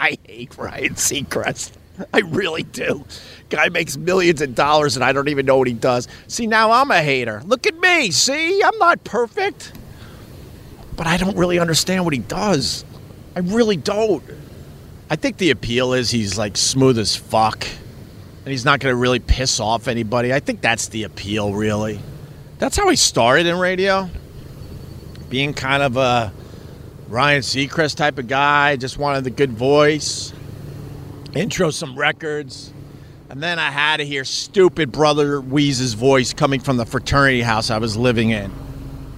I 0.00 0.18
hate 0.24 0.58
Ryan 0.58 0.94
Seacrest. 0.94 1.70
I 2.12 2.20
really 2.20 2.62
do. 2.62 3.04
Guy 3.48 3.68
makes 3.68 3.96
millions 3.96 4.40
of 4.40 4.54
dollars 4.54 4.96
and 4.96 5.04
I 5.04 5.12
don't 5.12 5.28
even 5.28 5.46
know 5.46 5.58
what 5.58 5.68
he 5.68 5.74
does. 5.74 6.08
See, 6.28 6.46
now 6.46 6.70
I'm 6.70 6.90
a 6.90 7.02
hater. 7.02 7.42
Look 7.44 7.66
at 7.66 7.78
me. 7.78 8.10
See, 8.10 8.62
I'm 8.62 8.78
not 8.78 9.02
perfect. 9.04 9.72
But 10.96 11.06
I 11.06 11.16
don't 11.16 11.36
really 11.36 11.58
understand 11.58 12.04
what 12.04 12.12
he 12.12 12.20
does. 12.20 12.84
I 13.34 13.40
really 13.40 13.76
don't. 13.76 14.22
I 15.08 15.16
think 15.16 15.38
the 15.38 15.50
appeal 15.50 15.92
is 15.92 16.10
he's 16.10 16.38
like 16.38 16.56
smooth 16.56 16.98
as 16.98 17.16
fuck. 17.16 17.66
And 18.44 18.48
he's 18.48 18.64
not 18.64 18.80
going 18.80 18.92
to 18.92 18.96
really 18.96 19.18
piss 19.18 19.60
off 19.60 19.88
anybody. 19.88 20.32
I 20.32 20.40
think 20.40 20.60
that's 20.60 20.88
the 20.88 21.04
appeal, 21.04 21.52
really. 21.52 22.00
That's 22.58 22.76
how 22.76 22.88
he 22.88 22.96
started 22.96 23.46
in 23.46 23.58
radio. 23.58 24.08
Being 25.28 25.54
kind 25.54 25.82
of 25.82 25.96
a 25.96 26.32
Ryan 27.08 27.42
Seacrest 27.42 27.96
type 27.96 28.18
of 28.18 28.28
guy, 28.28 28.76
just 28.76 28.98
wanted 28.98 29.24
the 29.24 29.30
good 29.30 29.52
voice, 29.52 30.32
intro 31.34 31.70
some 31.70 31.96
records. 31.96 32.72
And 33.28 33.42
then 33.42 33.58
I 33.58 33.70
had 33.70 33.98
to 33.98 34.04
hear 34.04 34.24
stupid 34.24 34.90
Brother 34.90 35.40
Wease's 35.40 35.94
voice 35.94 36.32
coming 36.34 36.60
from 36.60 36.76
the 36.78 36.84
fraternity 36.86 37.42
house 37.42 37.70
I 37.70 37.78
was 37.78 37.96
living 37.96 38.30
in. 38.30 38.50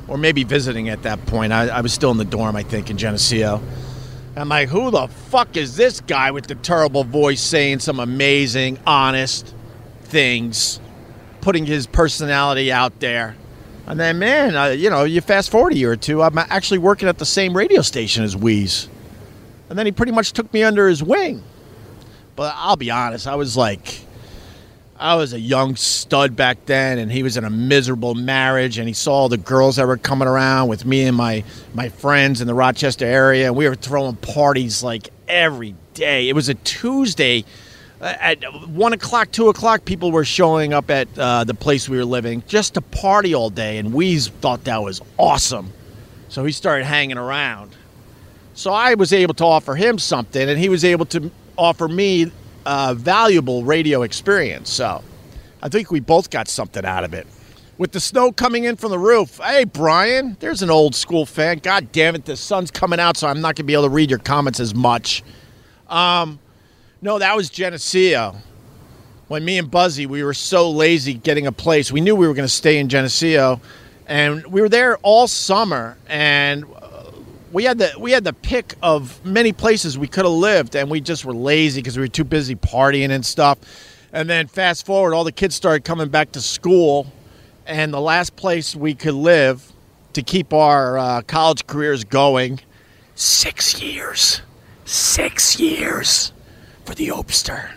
or 0.08 0.18
maybe 0.18 0.44
visiting 0.44 0.88
at 0.90 1.02
that 1.04 1.24
point. 1.26 1.52
I, 1.52 1.68
I 1.68 1.80
was 1.80 1.92
still 1.92 2.10
in 2.10 2.18
the 2.18 2.24
dorm, 2.24 2.56
I 2.56 2.62
think, 2.62 2.90
in 2.90 2.98
Geneseo. 2.98 3.62
I'm 4.36 4.48
like, 4.48 4.68
who 4.68 4.90
the 4.90 5.08
fuck 5.08 5.56
is 5.56 5.76
this 5.76 6.00
guy 6.00 6.30
with 6.30 6.46
the 6.46 6.54
terrible 6.54 7.04
voice 7.04 7.40
saying 7.40 7.80
some 7.80 8.00
amazing, 8.00 8.78
honest 8.86 9.54
things, 10.04 10.80
putting 11.40 11.66
his 11.66 11.86
personality 11.86 12.72
out 12.72 13.00
there? 13.00 13.36
And 13.86 13.98
then, 13.98 14.18
man, 14.18 14.56
uh, 14.56 14.66
you 14.68 14.90
know, 14.90 15.04
you 15.04 15.20
fast 15.20 15.50
forward 15.50 15.72
a 15.74 15.76
year 15.76 15.92
or 15.92 15.96
two, 15.96 16.22
I'm 16.22 16.38
actually 16.38 16.78
working 16.78 17.08
at 17.08 17.18
the 17.18 17.26
same 17.26 17.56
radio 17.56 17.82
station 17.82 18.22
as 18.24 18.36
Wease. 18.36 18.88
And 19.68 19.78
then 19.78 19.86
he 19.86 19.92
pretty 19.92 20.12
much 20.12 20.32
took 20.32 20.52
me 20.52 20.62
under 20.62 20.88
his 20.88 21.02
wing. 21.02 21.42
But 22.36 22.54
I'll 22.56 22.76
be 22.76 22.90
honest, 22.90 23.26
I 23.26 23.34
was 23.34 23.56
like, 23.56 24.00
I 24.98 25.16
was 25.16 25.32
a 25.32 25.40
young 25.40 25.74
stud 25.74 26.36
back 26.36 26.64
then, 26.66 26.98
and 26.98 27.10
he 27.10 27.22
was 27.22 27.36
in 27.36 27.44
a 27.44 27.50
miserable 27.50 28.14
marriage, 28.14 28.78
and 28.78 28.86
he 28.86 28.94
saw 28.94 29.12
all 29.12 29.28
the 29.28 29.36
girls 29.36 29.76
that 29.76 29.86
were 29.86 29.96
coming 29.96 30.28
around 30.28 30.68
with 30.68 30.84
me 30.84 31.02
and 31.02 31.16
my 31.16 31.42
my 31.74 31.88
friends 31.88 32.40
in 32.40 32.46
the 32.46 32.54
Rochester 32.54 33.04
area, 33.04 33.46
and 33.46 33.56
we 33.56 33.68
were 33.68 33.74
throwing 33.74 34.16
parties 34.16 34.82
like 34.82 35.10
every 35.26 35.74
day. 35.94 36.28
It 36.28 36.34
was 36.34 36.48
a 36.48 36.54
Tuesday. 36.54 37.44
Uh, 38.00 38.14
at 38.18 38.42
one 38.68 38.92
o'clock, 38.92 39.30
two 39.30 39.48
o'clock, 39.48 39.84
people 39.84 40.10
were 40.10 40.24
showing 40.24 40.72
up 40.72 40.90
at 40.90 41.08
uh, 41.18 41.44
the 41.44 41.54
place 41.54 41.88
we 41.88 41.96
were 41.96 42.04
living 42.04 42.42
just 42.46 42.74
to 42.74 42.80
party 42.80 43.34
all 43.34 43.50
day, 43.50 43.78
and 43.78 43.92
we 43.92 44.18
thought 44.18 44.64
that 44.64 44.82
was 44.82 45.00
awesome. 45.18 45.72
So 46.28 46.44
he 46.44 46.52
started 46.52 46.84
hanging 46.84 47.18
around. 47.18 47.72
So 48.54 48.72
I 48.72 48.94
was 48.94 49.12
able 49.12 49.34
to 49.34 49.44
offer 49.44 49.74
him 49.74 49.98
something, 49.98 50.48
and 50.48 50.58
he 50.58 50.68
was 50.68 50.84
able 50.84 51.06
to 51.06 51.30
offer 51.62 51.88
me 51.88 52.30
a 52.66 52.94
valuable 52.94 53.64
radio 53.64 54.02
experience. 54.02 54.70
So 54.70 55.02
I 55.62 55.68
think 55.68 55.90
we 55.90 56.00
both 56.00 56.30
got 56.30 56.48
something 56.48 56.84
out 56.84 57.04
of 57.04 57.14
it. 57.14 57.26
With 57.78 57.92
the 57.92 58.00
snow 58.00 58.32
coming 58.32 58.64
in 58.64 58.76
from 58.76 58.90
the 58.90 58.98
roof, 58.98 59.38
hey 59.38 59.64
Brian, 59.64 60.36
there's 60.40 60.62
an 60.62 60.70
old 60.70 60.94
school 60.94 61.26
fan. 61.26 61.58
God 61.58 61.90
damn 61.92 62.14
it, 62.14 62.24
the 62.24 62.36
sun's 62.36 62.70
coming 62.70 63.00
out, 63.00 63.16
so 63.16 63.26
I'm 63.26 63.40
not 63.40 63.56
gonna 63.56 63.66
be 63.66 63.72
able 63.72 63.84
to 63.84 63.90
read 63.90 64.10
your 64.10 64.18
comments 64.18 64.60
as 64.60 64.74
much. 64.74 65.22
Um, 65.88 66.38
no, 67.02 67.18
that 67.18 67.36
was 67.36 67.50
Geneseo. 67.50 68.36
When 69.28 69.44
me 69.44 69.58
and 69.58 69.70
Buzzy, 69.70 70.06
we 70.06 70.22
were 70.22 70.34
so 70.34 70.70
lazy 70.70 71.14
getting 71.14 71.46
a 71.46 71.52
place. 71.52 71.90
We 71.90 72.00
knew 72.00 72.14
we 72.14 72.28
were 72.28 72.34
going 72.34 72.46
to 72.46 72.52
stay 72.52 72.78
in 72.78 72.88
Geneseo, 72.88 73.60
and 74.06 74.46
we 74.46 74.60
were 74.60 74.68
there 74.68 74.98
all 74.98 75.26
summer. 75.26 75.96
And 76.06 76.64
we 77.52 77.64
had 77.64 77.78
the 77.78 77.92
we 77.98 78.12
had 78.12 78.24
the 78.24 78.32
pick 78.32 78.74
of 78.82 79.24
many 79.24 79.52
places 79.52 79.98
we 79.98 80.08
could 80.08 80.24
have 80.24 80.32
lived, 80.32 80.74
and 80.74 80.90
we 80.90 81.00
just 81.00 81.24
were 81.24 81.34
lazy 81.34 81.80
because 81.80 81.96
we 81.96 82.02
were 82.02 82.08
too 82.08 82.24
busy 82.24 82.56
partying 82.56 83.10
and 83.10 83.24
stuff. 83.24 83.58
And 84.12 84.28
then 84.28 84.46
fast 84.46 84.84
forward, 84.86 85.14
all 85.14 85.24
the 85.24 85.32
kids 85.32 85.54
started 85.54 85.84
coming 85.84 86.08
back 86.08 86.32
to 86.32 86.40
school, 86.40 87.06
and 87.66 87.92
the 87.92 88.00
last 88.00 88.36
place 88.36 88.74
we 88.74 88.94
could 88.94 89.14
live 89.14 89.70
to 90.14 90.22
keep 90.22 90.52
our 90.52 90.98
uh, 90.98 91.22
college 91.22 91.66
careers 91.66 92.04
going, 92.04 92.60
six 93.14 93.80
years, 93.80 94.42
six 94.84 95.60
years 95.60 96.32
for 96.84 96.94
the 96.94 97.08
Opster. 97.08 97.70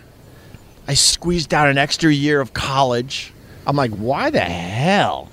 I 0.88 0.94
squeezed 0.94 1.52
out 1.52 1.68
an 1.68 1.78
extra 1.78 2.12
year 2.12 2.40
of 2.40 2.52
college. 2.52 3.32
I'm 3.66 3.76
like, 3.76 3.90
why 3.92 4.30
the 4.30 4.40
hell 4.40 5.30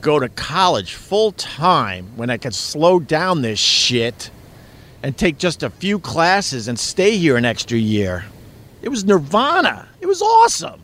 go 0.00 0.18
to 0.18 0.28
college 0.28 0.94
full 0.94 1.32
time 1.32 2.06
when 2.16 2.30
I 2.30 2.36
could 2.36 2.54
slow 2.54 3.00
down 3.00 3.42
this 3.42 3.58
shit 3.58 4.30
and 5.02 5.16
take 5.16 5.38
just 5.38 5.62
a 5.62 5.70
few 5.70 5.98
classes 5.98 6.68
and 6.68 6.78
stay 6.78 7.16
here 7.16 7.36
an 7.36 7.44
extra 7.44 7.78
year? 7.78 8.24
It 8.82 8.88
was 8.88 9.04
nirvana. 9.04 9.88
It 10.00 10.06
was 10.06 10.22
awesome. 10.22 10.82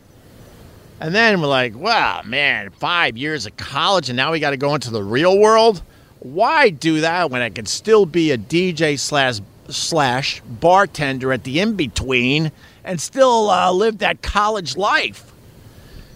And 0.99 1.13
then 1.13 1.41
we're 1.41 1.47
like, 1.47 1.75
wow, 1.75 2.21
man, 2.23 2.69
five 2.69 3.17
years 3.17 3.45
of 3.45 3.57
college 3.57 4.09
and 4.09 4.17
now 4.17 4.31
we 4.31 4.39
got 4.39 4.51
to 4.51 4.57
go 4.57 4.75
into 4.75 4.91
the 4.91 5.03
real 5.03 5.37
world? 5.37 5.81
Why 6.19 6.69
do 6.69 7.01
that 7.01 7.29
when 7.31 7.41
I 7.41 7.49
can 7.49 7.65
still 7.65 8.05
be 8.05 8.31
a 8.31 8.37
DJ 8.37 8.97
slash 8.97 9.39
slash 9.69 10.41
bartender 10.41 11.31
at 11.31 11.43
the 11.43 11.59
in 11.59 11.75
between 11.75 12.51
and 12.83 12.99
still 12.99 13.49
uh, 13.49 13.71
live 13.71 13.99
that 13.99 14.21
college 14.21 14.75
life. 14.75 15.31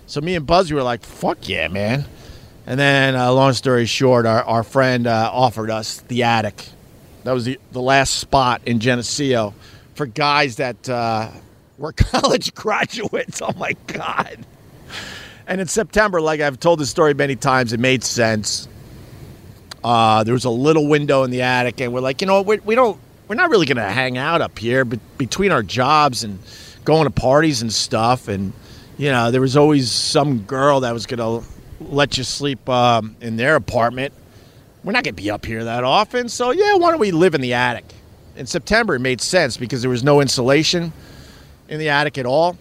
So 0.05 0.21
me 0.21 0.35
and 0.35 0.45
Buzzy 0.45 0.73
were 0.73 0.83
like, 0.83 1.03
fuck 1.03 1.47
yeah, 1.47 1.67
man. 1.67 2.05
And 2.67 2.77
then, 2.77 3.15
uh, 3.15 3.31
long 3.31 3.53
story 3.53 3.85
short, 3.85 4.25
our, 4.25 4.43
our 4.43 4.63
friend 4.63 5.07
uh, 5.07 5.31
offered 5.33 5.71
us 5.71 6.01
the 6.01 6.23
attic. 6.23 6.65
That 7.23 7.31
was 7.31 7.45
the, 7.45 7.57
the 7.71 7.81
last 7.81 8.15
spot 8.15 8.61
in 8.65 8.81
Geneseo 8.81 9.53
for 9.95 10.05
guys 10.05 10.57
that 10.57 10.89
uh, 10.89 11.31
were 11.77 11.91
college 11.93 12.53
graduates. 12.53 13.41
Oh 13.41 13.53
my 13.53 13.71
God. 13.87 14.45
And 15.47 15.61
in 15.61 15.67
September, 15.67 16.19
like 16.19 16.41
I've 16.41 16.59
told 16.59 16.79
this 16.79 16.89
story 16.89 17.13
many 17.13 17.37
times, 17.37 17.71
it 17.71 17.79
made 17.79 18.03
sense. 18.03 18.67
Uh, 19.81 20.25
there 20.25 20.33
was 20.33 20.43
a 20.43 20.49
little 20.49 20.87
window 20.87 21.23
in 21.23 21.31
the 21.31 21.43
attic, 21.43 21.79
and 21.79 21.93
we're 21.93 22.01
like, 22.01 22.19
you 22.19 22.27
know, 22.27 22.41
we, 22.41 22.59
we 22.59 22.75
don't 22.75 22.99
we're 23.29 23.35
not 23.35 23.49
really 23.49 23.65
going 23.65 23.77
to 23.77 23.83
hang 23.83 24.17
out 24.17 24.41
up 24.41 24.57
here 24.57 24.85
but 24.85 24.99
between 25.17 25.51
our 25.51 25.63
jobs 25.63 26.23
and 26.23 26.39
going 26.85 27.03
to 27.03 27.09
parties 27.09 27.61
and 27.61 27.73
stuff 27.73 28.27
and 28.27 28.53
you 28.97 29.09
know 29.11 29.31
there 29.31 29.41
was 29.41 29.57
always 29.57 29.91
some 29.91 30.39
girl 30.39 30.79
that 30.79 30.93
was 30.93 31.05
going 31.05 31.19
to 31.19 31.47
let 31.79 32.17
you 32.17 32.23
sleep 32.23 32.67
um, 32.69 33.15
in 33.21 33.37
their 33.37 33.55
apartment 33.55 34.13
we're 34.83 34.93
not 34.93 35.03
going 35.03 35.15
to 35.15 35.21
be 35.21 35.29
up 35.29 35.45
here 35.45 35.63
that 35.63 35.83
often 35.83 36.29
so 36.29 36.51
yeah 36.51 36.75
why 36.75 36.91
don't 36.91 36.99
we 36.99 37.11
live 37.11 37.35
in 37.35 37.41
the 37.41 37.53
attic 37.53 37.85
in 38.35 38.45
september 38.45 38.95
it 38.95 38.99
made 38.99 39.21
sense 39.21 39.57
because 39.57 39.81
there 39.81 39.89
was 39.89 40.03
no 40.03 40.21
insulation 40.21 40.91
in 41.69 41.79
the 41.79 41.89
attic 41.89 42.17
at 42.17 42.25
all 42.25 42.57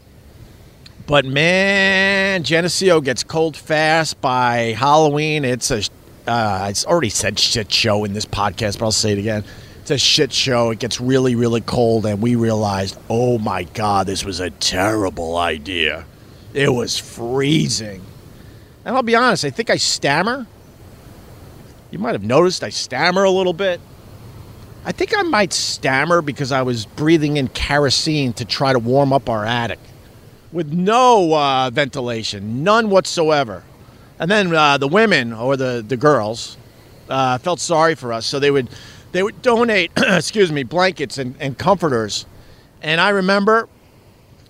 but 1.07 1.25
man 1.25 2.43
geneseo 2.43 3.01
gets 3.01 3.23
cold 3.23 3.57
fast 3.57 4.21
by 4.21 4.75
halloween 4.79 5.45
it's 5.45 5.71
a 5.71 5.83
uh, 6.27 6.67
it's 6.69 6.85
already 6.85 7.09
said 7.09 7.39
shit 7.39 7.71
show 7.71 8.05
in 8.05 8.13
this 8.13 8.27
podcast 8.27 8.79
but 8.79 8.87
i'll 8.87 8.93
say 8.93 9.13
it 9.13 9.19
again 9.19 9.45
it's 9.87 9.93
a 9.93 9.99
shit 9.99 10.33
show. 10.33 10.73
It 10.73 10.81
gets 10.81 11.01
really, 11.01 11.37
really 11.37 11.61
cold, 11.61 12.07
and 12.07 12.21
we 12.21 12.35
realized, 12.35 12.99
oh 13.09 13.39
my 13.39 13.63
God, 13.63 14.09
this 14.09 14.25
was 14.25 14.41
a 14.41 14.51
terrible 14.51 15.37
idea. 15.37 16.05
It 16.53 16.71
was 16.71 16.99
freezing. 16.99 18.03
And 18.87 18.95
I'll 18.95 19.03
be 19.03 19.17
honest, 19.17 19.45
I 19.45 19.51
think 19.51 19.69
I 19.69 19.79
stammer. 19.79 20.47
You 21.91 21.99
might 21.99 22.13
have 22.13 22.23
noticed 22.23 22.63
I 22.63 22.69
stammer 22.69 23.25
a 23.25 23.31
little 23.31 23.53
bit. 23.53 23.81
I 24.85 24.93
think 24.93 25.13
I 25.17 25.23
might 25.23 25.53
stammer 25.53 26.23
because 26.23 26.53
I 26.53 26.63
was 26.63 26.87
breathing 26.87 27.37
in 27.37 27.49
kerosene 27.49 28.33
to 28.35 28.45
try 28.45 28.73
to 28.73 28.79
warm 28.79 29.13
up 29.13 29.29
our 29.29 29.45
attic 29.45 29.81
with 30.53 30.73
no 30.73 31.35
uh, 31.35 31.71
ventilation, 31.71 32.63
none 32.63 32.89
whatsoever. 32.89 33.65
And 34.21 34.31
then 34.31 34.55
uh, 34.55 34.79
the 34.79 34.87
women 34.87 35.33
or 35.33 35.57
the, 35.57 35.85
the 35.87 35.97
girls 35.97 36.57
uh, 37.09 37.39
felt 37.39 37.59
sorry 37.59 37.97
for 37.97 38.13
us, 38.13 38.25
so 38.25 38.39
they 38.39 38.53
would 38.53 38.71
they 39.11 39.23
would 39.25 39.43
donate, 39.43 39.91
excuse 39.97 40.53
me, 40.53 40.63
blankets 40.63 41.19
and, 41.19 41.35
and 41.41 41.59
comforters. 41.59 42.25
And 42.83 43.01
I 43.01 43.09
remember 43.09 43.69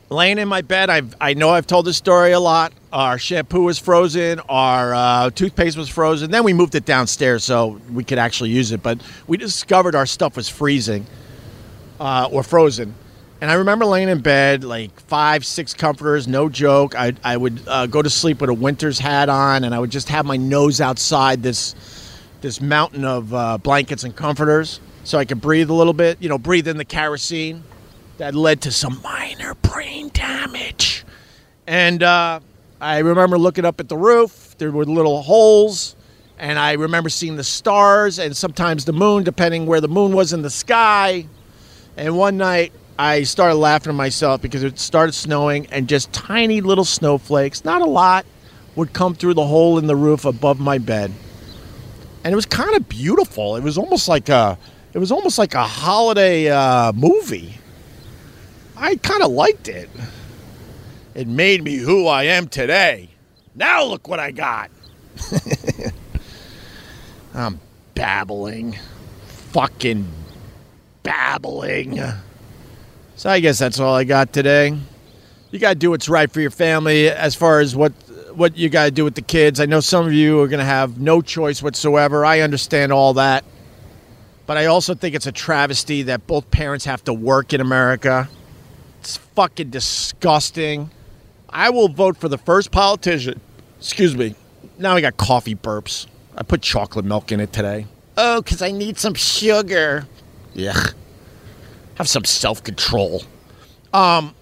laying 0.09 0.39
in 0.39 0.49
my 0.49 0.63
bed. 0.63 0.91
I've, 0.91 1.15
I 1.21 1.35
know 1.35 1.51
I've 1.51 1.67
told 1.67 1.87
this 1.87 1.97
story 1.97 2.33
a 2.33 2.41
lot. 2.41 2.73
Our 2.93 3.19
shampoo 3.19 3.63
was 3.63 3.79
frozen, 3.79 4.41
our 4.49 4.95
uh, 4.95 5.31
toothpaste 5.31 5.77
was 5.77 5.89
frozen. 5.89 6.31
Then 6.31 6.45
we 6.45 6.53
moved 6.53 6.75
it 6.75 6.85
downstairs 6.85 7.45
so 7.45 7.81
we 7.93 8.05
could 8.05 8.19
actually 8.19 8.51
use 8.51 8.73
it. 8.73 8.83
But 8.83 9.01
we 9.27 9.37
discovered 9.37 9.95
our 9.95 10.07
stuff 10.07 10.37
was 10.37 10.49
freezing 10.49 11.07
uh, 12.01 12.29
or 12.31 12.43
frozen. 12.43 12.95
And 13.41 13.51
I 13.51 13.55
remember 13.55 13.85
laying 13.85 14.09
in 14.09 14.21
bed, 14.21 14.65
like 14.65 14.99
five, 15.01 15.45
six 15.45 15.75
comforters, 15.75 16.27
no 16.27 16.49
joke. 16.49 16.95
I, 16.95 17.13
I 17.23 17.37
would 17.37 17.61
uh, 17.67 17.87
go 17.87 18.01
to 18.01 18.09
sleep 18.09 18.41
with 18.41 18.49
a 18.49 18.55
winter's 18.55 18.99
hat 18.99 19.29
on, 19.29 19.65
and 19.65 19.75
I 19.75 19.79
would 19.79 19.91
just 19.91 20.09
have 20.09 20.25
my 20.25 20.39
nose 20.39 20.81
outside 20.81 21.43
this 21.43 21.75
this 22.41 22.61
mountain 22.61 23.05
of 23.05 23.35
uh, 23.35 23.59
blankets 23.59 24.05
and 24.05 24.15
comforters 24.15 24.79
so 25.05 25.19
I 25.19 25.25
could 25.25 25.41
breathe 25.41 25.71
a 25.71 25.75
little 25.75 25.93
bit, 25.95 26.21
you 26.21 26.29
know, 26.29 26.39
breathe 26.39 26.69
in 26.69 26.77
the 26.77 26.85
kerosene. 26.85 27.63
That 28.19 28.35
led 28.35 28.63
to 28.63 28.73
some 28.73 29.01
minor 29.03 29.55
brain 29.55 30.11
damage. 30.13 31.05
And 31.67 32.03
uh, 32.03 32.41
I 32.81 32.99
remember 32.99 33.39
looking 33.39 33.65
up 33.65 33.81
at 33.81 33.89
the 33.89 33.97
roof, 33.97 34.57
there 34.59 34.71
were 34.71 34.85
little 34.85 35.23
holes, 35.23 35.97
and 36.39 36.59
I 36.59 36.73
remember 36.73 37.09
seeing 37.09 37.37
the 37.37 37.45
stars 37.45 38.19
and 38.19 38.37
sometimes 38.37 38.85
the 38.85 38.93
moon, 38.93 39.23
depending 39.23 39.67
where 39.67 39.81
the 39.81 39.89
moon 39.89 40.13
was 40.13 40.33
in 40.33 40.43
the 40.43 40.51
sky. 40.51 41.27
And 41.97 42.17
one 42.17 42.37
night, 42.37 42.73
I 42.99 43.25
started 43.25 43.57
laughing 43.57 43.91
to 43.91 43.93
myself 43.93 44.41
because 44.41 44.63
it 44.63 44.79
started 44.79 45.13
snowing, 45.13 45.67
and 45.67 45.89
just 45.89 46.13
tiny 46.13 46.61
little 46.63 46.85
snowflakes, 46.85 47.65
not 47.65 47.83
a 47.83 47.87
lot, 47.87 48.25
would 48.75 48.93
come 48.93 49.15
through 49.15 49.35
the 49.35 49.47
hole 49.47 49.79
in 49.79 49.87
the 49.87 49.97
roof 49.97 50.25
above 50.25 50.59
my 50.59 50.79
bed 50.79 51.13
and 52.27 52.33
it 52.33 52.35
was 52.35 52.47
kind 52.47 52.75
of 52.75 52.89
beautiful. 52.89 53.55
It 53.55 53.63
was 53.63 53.79
almost 53.79 54.09
like 54.09 54.29
a, 54.29 54.59
it 54.93 54.99
was 54.99 55.13
almost 55.13 55.39
like 55.39 55.55
a 55.55 55.63
holiday 55.63 56.51
uh, 56.51 56.93
movie. 56.93 57.55
I 58.77 58.97
kind 58.97 59.23
of 59.23 59.31
liked 59.31 59.69
it. 59.69 59.89
It 61.15 61.27
made 61.27 61.65
me 61.65 61.77
who 61.77 62.07
I 62.07 62.25
am 62.25 62.49
today. 62.49 63.09
Now 63.55 63.85
look 63.85 64.07
what 64.07 64.21
I 64.21 64.33
got. 64.33 64.71
I'm 67.35 67.59
babbling, 67.95 68.77
fucking 69.27 70.07
babbling. 71.03 72.01
So 73.17 73.31
I 73.31 73.41
guess 73.41 73.59
that's 73.59 73.81
all 73.81 73.95
I 73.95 74.05
got 74.05 74.35
today. 74.35 74.77
You 75.51 75.59
got 75.59 75.71
to 75.71 75.75
do 75.77 75.91
what's 75.91 76.09
right 76.09 76.31
for 76.31 76.43
your 76.43 76.51
family 76.51 77.09
as 77.09 77.35
far 77.35 77.61
as 77.61 77.75
what 77.75 77.93
what 78.35 78.59
you 78.59 78.69
got 78.69 78.85
to 78.85 78.91
do 78.91 79.05
with 79.05 79.15
the 79.15 79.23
kids. 79.23 79.61
I 79.61 79.65
know 79.65 79.81
some 79.81 80.07
of 80.07 80.13
you 80.13 80.43
are 80.43 80.49
going 80.49 80.61
to 80.61 80.67
have 80.67 81.01
no 81.01 81.23
choice 81.23 81.63
whatsoever. 81.63 82.27
I 82.27 82.41
understand 82.41 82.93
all 82.93 83.15
that. 83.15 83.45
But 84.45 84.59
I 84.59 84.67
also 84.67 84.95
think 84.95 85.15
it's 85.15 85.27
a 85.27 85.33
travesty 85.33 86.03
that 86.03 86.27
both 86.27 86.51
parents 86.51 86.85
have 86.85 87.03
to 87.05 87.15
work 87.15 87.55
in 87.55 87.63
America. 87.63 88.29
It's 89.07 89.19
fucking 89.19 89.71
disgusting. 89.71 90.91
I 91.49 91.71
will 91.71 91.89
vote 91.89 92.17
for 92.17 92.27
the 92.27 92.39
first 92.39 92.73
politician. 92.73 93.41
Excuse 93.79 94.17
me. 94.17 94.35
Now 94.79 94.97
I 94.97 95.01
got 95.01 95.17
coffee 95.17 95.55
burps. 95.55 96.09
I 96.37 96.43
put 96.43 96.61
chocolate 96.61 97.05
milk 97.05 97.31
in 97.31 97.39
it 97.39 97.53
today. 97.53 97.87
Oh, 98.17 98.43
because 98.43 98.63
I 98.63 98.73
need 98.73 98.99
some 98.99 99.15
sugar. 99.15 100.09
Yeah. 100.55 100.75
Have 101.95 102.09
some 102.09 102.25
self 102.25 102.65
control. 102.65 103.23
Um, 103.95 104.35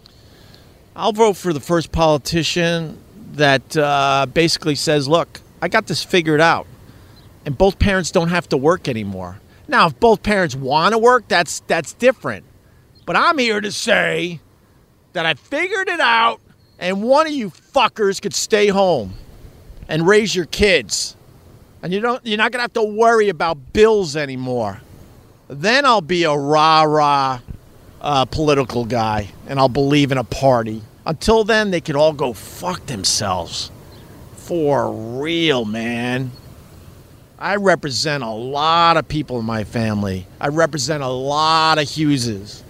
I'll 0.97 1.13
vote 1.13 1.37
for 1.37 1.53
the 1.53 1.61
first 1.61 1.93
politician 1.93 2.99
that 3.33 3.77
uh, 3.77 4.25
basically 4.33 4.77
says, 4.77 5.07
look, 5.07 5.43
I 5.61 5.69
got 5.69 5.89
this 5.89 6.03
figured 6.03 6.41
out. 6.41 6.67
And 7.45 7.59
both 7.59 7.79
parents 7.79 8.11
don't 8.11 8.31
have 8.31 8.49
to 8.49 8.57
work 8.57 8.89
anymore. 8.89 9.41
Now, 9.69 9.89
if 9.89 10.01
both 10.01 10.23
parents 10.23 10.57
want 10.57 10.93
to 10.93 10.99
work, 10.99 11.29
that's 11.29 11.61
that's 11.67 11.93
different. 11.93 12.47
But 13.05 13.17
I'm 13.17 13.37
here 13.37 13.61
to 13.61 13.71
say 13.71 14.41
that 15.15 15.25
I 15.25 15.35
figured 15.35 15.89
it 15.89 16.01
out 16.01 16.41
and 16.79 17.03
one 17.03 17.27
of 17.27 17.33
you 17.33 17.51
fuckers 17.51 18.21
could 18.21 18.35
stay 18.35 18.69
home 18.69 19.15
and 19.89 20.07
raise 20.07 20.35
your 20.35 20.47
kids. 20.47 21.17
And 21.83 21.93
you 21.93 22.01
don't 22.01 22.25
you're 22.27 22.39
not 22.39 22.53
going 22.53 22.59
to 22.59 22.63
have 22.63 22.73
to 22.75 22.83
worry 22.83 23.29
about 23.29 23.73
bills 23.73 24.17
anymore. 24.17 24.81
Then 25.49 25.85
I'll 25.85 26.01
be 26.01 26.25
a 26.25 26.37
rah-rah 26.37 27.41
uh, 28.01 28.25
political 28.27 28.85
guy 28.85 29.31
and 29.47 29.59
I'll 29.59 29.69
believe 29.69 30.13
in 30.13 30.19
a 30.19 30.25
party. 30.25 30.83
Until 31.07 31.45
then, 31.45 31.71
they 31.71 31.81
could 31.81 31.97
all 31.97 32.13
go 32.13 32.33
fuck 32.33 32.87
themselves. 32.87 33.71
For 34.37 34.91
real, 34.91 35.65
man. 35.65 36.33
I 37.39 37.57
represent 37.57 38.25
a 38.25 38.31
lot 38.31 38.97
of 38.97 39.07
people 39.07 39.39
in 39.39 39.45
my 39.45 39.65
family. 39.65 40.27
I 40.41 40.49
represent 40.49 41.03
a 41.03 41.09
lot 41.09 41.79
of 41.79 41.85
Hugheses. 41.85 42.64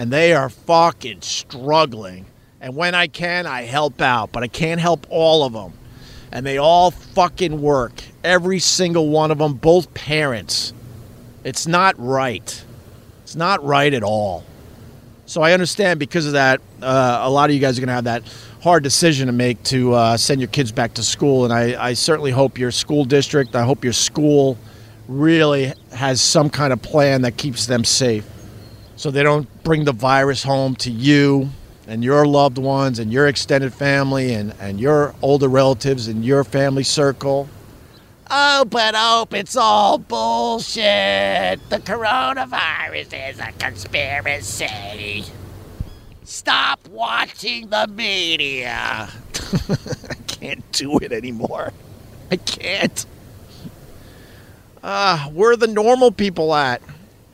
And 0.00 0.10
they 0.10 0.32
are 0.32 0.48
fucking 0.48 1.20
struggling. 1.20 2.24
And 2.58 2.74
when 2.74 2.94
I 2.94 3.06
can, 3.06 3.44
I 3.44 3.64
help 3.64 4.00
out. 4.00 4.32
But 4.32 4.42
I 4.42 4.48
can't 4.48 4.80
help 4.80 5.06
all 5.10 5.44
of 5.44 5.52
them. 5.52 5.74
And 6.32 6.46
they 6.46 6.56
all 6.56 6.90
fucking 6.90 7.60
work. 7.60 8.02
Every 8.24 8.60
single 8.60 9.10
one 9.10 9.30
of 9.30 9.36
them, 9.36 9.52
both 9.52 9.92
parents. 9.92 10.72
It's 11.44 11.66
not 11.66 11.96
right. 11.98 12.64
It's 13.24 13.36
not 13.36 13.62
right 13.62 13.92
at 13.92 14.02
all. 14.02 14.42
So 15.26 15.42
I 15.42 15.52
understand 15.52 16.00
because 16.00 16.24
of 16.24 16.32
that, 16.32 16.62
uh, 16.80 17.18
a 17.20 17.28
lot 17.28 17.50
of 17.50 17.54
you 17.54 17.60
guys 17.60 17.76
are 17.76 17.82
going 17.82 17.88
to 17.88 17.92
have 17.92 18.04
that 18.04 18.22
hard 18.62 18.82
decision 18.82 19.26
to 19.26 19.34
make 19.34 19.62
to 19.64 19.92
uh, 19.92 20.16
send 20.16 20.40
your 20.40 20.48
kids 20.48 20.72
back 20.72 20.94
to 20.94 21.02
school. 21.02 21.44
And 21.44 21.52
I, 21.52 21.88
I 21.88 21.92
certainly 21.92 22.30
hope 22.30 22.56
your 22.56 22.70
school 22.70 23.04
district, 23.04 23.54
I 23.54 23.64
hope 23.64 23.84
your 23.84 23.92
school 23.92 24.56
really 25.08 25.74
has 25.92 26.22
some 26.22 26.48
kind 26.48 26.72
of 26.72 26.80
plan 26.80 27.20
that 27.20 27.36
keeps 27.36 27.66
them 27.66 27.84
safe 27.84 28.24
so 29.00 29.10
they 29.10 29.22
don't 29.22 29.48
bring 29.64 29.86
the 29.86 29.94
virus 29.94 30.42
home 30.42 30.76
to 30.76 30.90
you 30.90 31.48
and 31.86 32.04
your 32.04 32.26
loved 32.26 32.58
ones 32.58 32.98
and 32.98 33.10
your 33.10 33.26
extended 33.28 33.72
family 33.72 34.34
and, 34.34 34.52
and 34.60 34.78
your 34.78 35.14
older 35.22 35.48
relatives 35.48 36.06
and 36.06 36.22
your 36.22 36.44
family 36.44 36.82
circle. 36.82 37.48
Oh, 38.30 38.66
but 38.66 38.94
hope 38.94 39.32
it's 39.32 39.56
all 39.56 39.96
bullshit. 39.96 41.66
The 41.70 41.78
coronavirus 41.78 43.30
is 43.30 43.38
a 43.38 43.52
conspiracy. 43.52 45.24
Stop 46.24 46.86
watching 46.88 47.70
the 47.70 47.86
media. 47.86 49.08
I 49.70 50.14
can't 50.26 50.70
do 50.72 50.98
it 50.98 51.10
anymore. 51.10 51.72
I 52.30 52.36
can't. 52.36 53.06
Uh, 54.82 55.30
where 55.30 55.52
are 55.52 55.56
the 55.56 55.68
normal 55.68 56.12
people 56.12 56.54
at? 56.54 56.82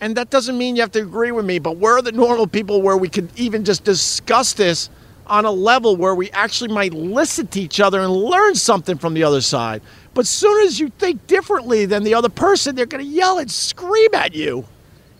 And 0.01 0.17
that 0.17 0.31
doesn't 0.31 0.59
mean 0.59 0.77
you 0.77 0.83
have 0.83 0.93
to 0.93 1.01
agree 1.01 1.33
with 1.33 1.47
me, 1.47 1.59
but 1.59 1.79
where 1.79 1.97
are 1.97 2.03
the 2.03 2.13
normal 2.13 2.47
people 2.47 2.83
where 2.83 2.97
we 2.97 3.09
could 3.09 3.31
even 3.37 3.65
just 3.65 3.85
discuss 3.85 4.53
this 4.53 4.91
on 5.27 5.45
a 5.45 5.51
level 5.51 5.97
where 5.97 6.15
we 6.15 6.31
actually 6.31 6.73
might 6.73 6.93
listen 6.93 7.47
to 7.49 7.61
each 7.61 7.81
other 7.81 8.01
and 8.01 8.13
learn 8.13 8.55
something 8.55 8.99
from 8.99 9.15
the 9.15 9.25
other 9.25 9.41
side? 9.41 9.81
But 10.13 10.27
soon 10.27 10.67
as 10.67 10.79
you 10.79 10.91
think 10.91 11.27
differently 11.27 11.87
than 11.87 12.05
the 12.05 12.15
other 12.15 12.29
person, 12.29 12.75
they're 12.75 12.87
going 12.87 13.05
to 13.05 13.11
yell 13.11 13.39
and 13.39 13.51
scream 13.51 14.15
at 14.15 14.35
you. 14.35 14.67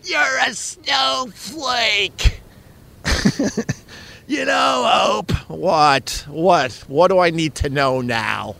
You're 0.03 0.39
a 0.47 0.53
snowflake. 0.53 2.41
you 4.27 4.45
know, 4.45 4.83
Hope. 4.87 5.31
What? 5.49 6.25
What? 6.27 6.73
What 6.87 7.07
do 7.09 7.19
I 7.19 7.29
need 7.31 7.55
to 7.55 7.69
know 7.69 8.01
now? 8.01 8.55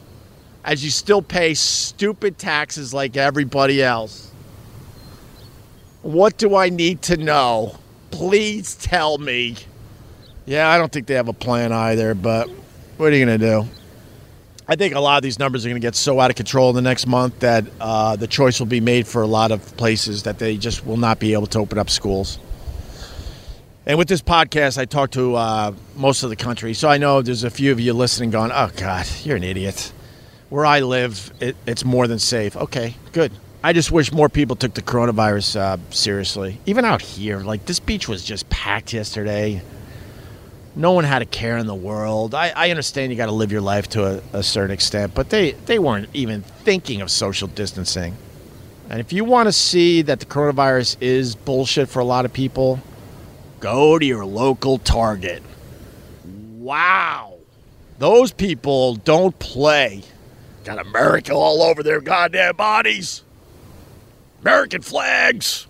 As 0.64 0.84
you 0.84 0.90
still 0.90 1.22
pay 1.22 1.54
stupid 1.54 2.38
taxes 2.38 2.94
like 2.94 3.16
everybody 3.16 3.82
else. 3.82 4.32
What 6.08 6.38
do 6.38 6.56
I 6.56 6.70
need 6.70 7.02
to 7.02 7.18
know? 7.18 7.76
Please 8.12 8.76
tell 8.76 9.18
me. 9.18 9.58
Yeah, 10.46 10.70
I 10.70 10.78
don't 10.78 10.90
think 10.90 11.06
they 11.06 11.16
have 11.16 11.28
a 11.28 11.34
plan 11.34 11.74
either, 11.74 12.14
but 12.14 12.48
what 12.96 13.12
are 13.12 13.16
you 13.18 13.26
going 13.26 13.38
to 13.38 13.46
do? 13.46 13.68
I 14.70 14.78
think 14.78 14.96
a 14.96 15.02
lot 15.02 15.18
of 15.18 15.24
these 15.24 15.38
numbers 15.38 15.66
are 15.66 15.70
going 15.70 15.82
to 15.82 15.86
get 15.86 15.96
so 15.96 16.22
out 16.22 16.30
of 16.30 16.38
control 16.38 16.70
in 16.70 16.76
the 16.76 16.82
next 16.82 17.08
month 17.08 17.38
that 17.42 17.66
uh, 17.82 18.16
the 18.16 18.26
choice 18.26 18.58
will 18.58 18.68
be 18.68 18.80
made 18.80 19.06
for 19.06 19.22
a 19.22 19.28
lot 19.28 19.52
of 19.52 19.76
places 19.76 20.24
that 20.24 20.40
they 20.40 20.56
just 20.56 20.86
will 20.86 20.96
not 20.96 21.20
be 21.20 21.34
able 21.34 21.48
to 21.48 21.60
open 21.60 21.78
up 21.78 21.90
schools. 21.90 22.40
And 23.86 23.98
with 23.98 24.08
this 24.08 24.22
podcast, 24.22 24.78
I 24.78 24.86
talk 24.86 25.12
to 25.12 25.36
uh, 25.36 25.74
most 25.98 26.24
of 26.24 26.30
the 26.30 26.38
country, 26.38 26.74
so 26.74 26.88
I 26.88 26.98
know 26.98 27.22
there's 27.22 27.44
a 27.44 27.50
few 27.50 27.74
of 27.74 27.82
you 27.82 27.92
listening 27.92 28.30
going, 28.30 28.52
oh, 28.54 28.72
God, 28.78 29.06
you're 29.26 29.36
an 29.36 29.44
idiot. 29.44 29.92
Where 30.48 30.66
I 30.66 30.80
live, 30.80 31.34
it, 31.42 31.58
it's 31.66 31.84
more 31.84 32.08
than 32.08 32.18
safe. 32.20 32.56
Okay, 32.56 32.96
good. 33.12 33.34
I 33.64 33.74
just 33.74 33.92
wish 33.92 34.12
more 34.12 34.30
people 34.30 34.56
took 34.56 34.76
the 34.76 34.82
coronavirus 34.82 35.60
uh, 35.60 35.78
seriously. 35.90 36.60
Even 36.66 36.86
out 36.86 37.02
here, 37.02 37.40
like 37.40 37.66
this 37.66 37.80
beach 37.80 38.08
was 38.08 38.24
just 38.24 38.50
packed 38.50 38.94
yesterday. 38.94 39.62
No 40.76 40.92
one 40.92 41.06
had 41.06 41.24
a 41.24 41.26
care 41.26 41.58
in 41.58 41.66
the 41.66 41.76
world. 41.76 42.36
I, 42.36 42.50
I 42.56 42.70
understand 42.70 43.12
you 43.12 43.18
got 43.18 43.26
to 43.26 43.32
live 43.32 43.52
your 43.52 43.62
life 43.62 43.90
to 43.90 44.06
a, 44.06 44.22
a 44.38 44.44
certain 44.44 44.72
extent, 44.72 45.16
but 45.16 45.32
they, 45.32 45.52
they 45.52 45.80
weren't 45.80 46.10
even 46.14 46.44
thinking 46.44 47.02
of 47.02 47.10
social 47.10 47.48
distancing. 47.48 48.16
And 48.90 49.00
if 49.00 49.12
you 49.12 49.26
want 49.26 49.48
to 49.48 49.52
see 49.52 50.04
that 50.04 50.20
the 50.20 50.28
coronavirus 50.28 50.98
is 51.02 51.36
bullshit 51.36 51.90
for 51.90 52.00
a 52.00 52.06
lot 52.06 52.26
of 52.26 52.32
people, 52.32 52.80
go 53.60 53.98
to 53.98 54.06
your 54.06 54.24
local 54.24 54.78
Target. 54.78 55.42
Wow. 56.24 57.40
Those 57.98 58.32
people 58.32 58.96
don't 58.96 59.38
play. 59.40 60.04
Got 60.64 60.80
America 60.80 61.34
all 61.34 61.64
over 61.64 61.82
their 61.82 62.02
goddamn 62.02 62.56
bodies. 62.56 63.24
American 64.42 64.82
flags. 64.82 65.68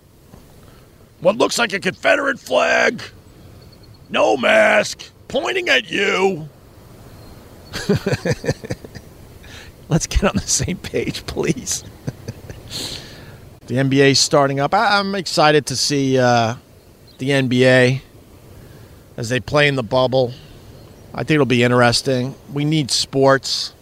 What 1.19 1.37
looks 1.37 1.57
like 1.57 1.73
a 1.73 1.79
Confederate 1.79 2.39
flag. 2.39 3.01
No 4.09 4.37
mask. 4.37 5.03
Pointing 5.27 5.67
at 5.69 5.89
you. 5.89 6.47
Let's 9.89 10.07
get 10.07 10.23
on 10.25 10.35
the 10.35 10.41
same 10.41 10.77
page, 10.77 11.25
please. 11.25 11.83
the 13.67 13.75
NBA 13.75 14.15
starting 14.17 14.59
up. 14.59 14.73
I- 14.73 14.99
am 14.99 15.15
excited 15.15 15.65
to 15.67 15.75
see 15.75 16.17
uh, 16.17 16.55
the 17.17 17.29
NBA 17.29 18.01
as 19.17 19.29
they 19.29 19.39
play 19.39 19.67
in 19.67 19.75
the 19.75 19.83
bubble. 19.83 20.33
I 21.13 21.19
think 21.19 21.31
it'll 21.31 21.45
be 21.45 21.63
interesting. 21.63 22.35
We 22.53 22.63
need 22.65 22.91
sports, 22.91 23.73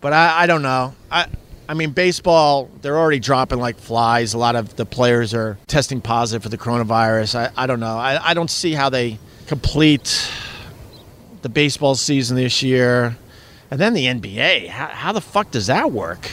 but 0.00 0.12
I, 0.12 0.42
I 0.42 0.46
don't 0.46 0.62
know. 0.62 0.94
I 1.10 1.26
I 1.68 1.74
mean, 1.74 1.90
baseball, 1.90 2.70
they're 2.80 2.96
already 2.96 3.20
dropping 3.20 3.58
like 3.58 3.78
flies. 3.78 4.32
A 4.32 4.38
lot 4.38 4.56
of 4.56 4.76
the 4.76 4.86
players 4.86 5.34
are 5.34 5.58
testing 5.66 6.00
positive 6.00 6.42
for 6.42 6.48
the 6.48 6.56
coronavirus. 6.56 7.34
I, 7.34 7.50
I 7.56 7.66
don't 7.66 7.78
know. 7.78 7.98
I, 7.98 8.30
I 8.30 8.34
don't 8.34 8.50
see 8.50 8.72
how 8.72 8.88
they 8.88 9.18
complete 9.46 10.30
the 11.42 11.50
baseball 11.50 11.94
season 11.94 12.36
this 12.36 12.62
year. 12.62 13.18
And 13.70 13.78
then 13.78 13.92
the 13.92 14.06
NBA. 14.06 14.68
How, 14.68 14.86
how 14.86 15.12
the 15.12 15.20
fuck 15.20 15.50
does 15.50 15.66
that 15.66 15.92
work? 15.92 16.30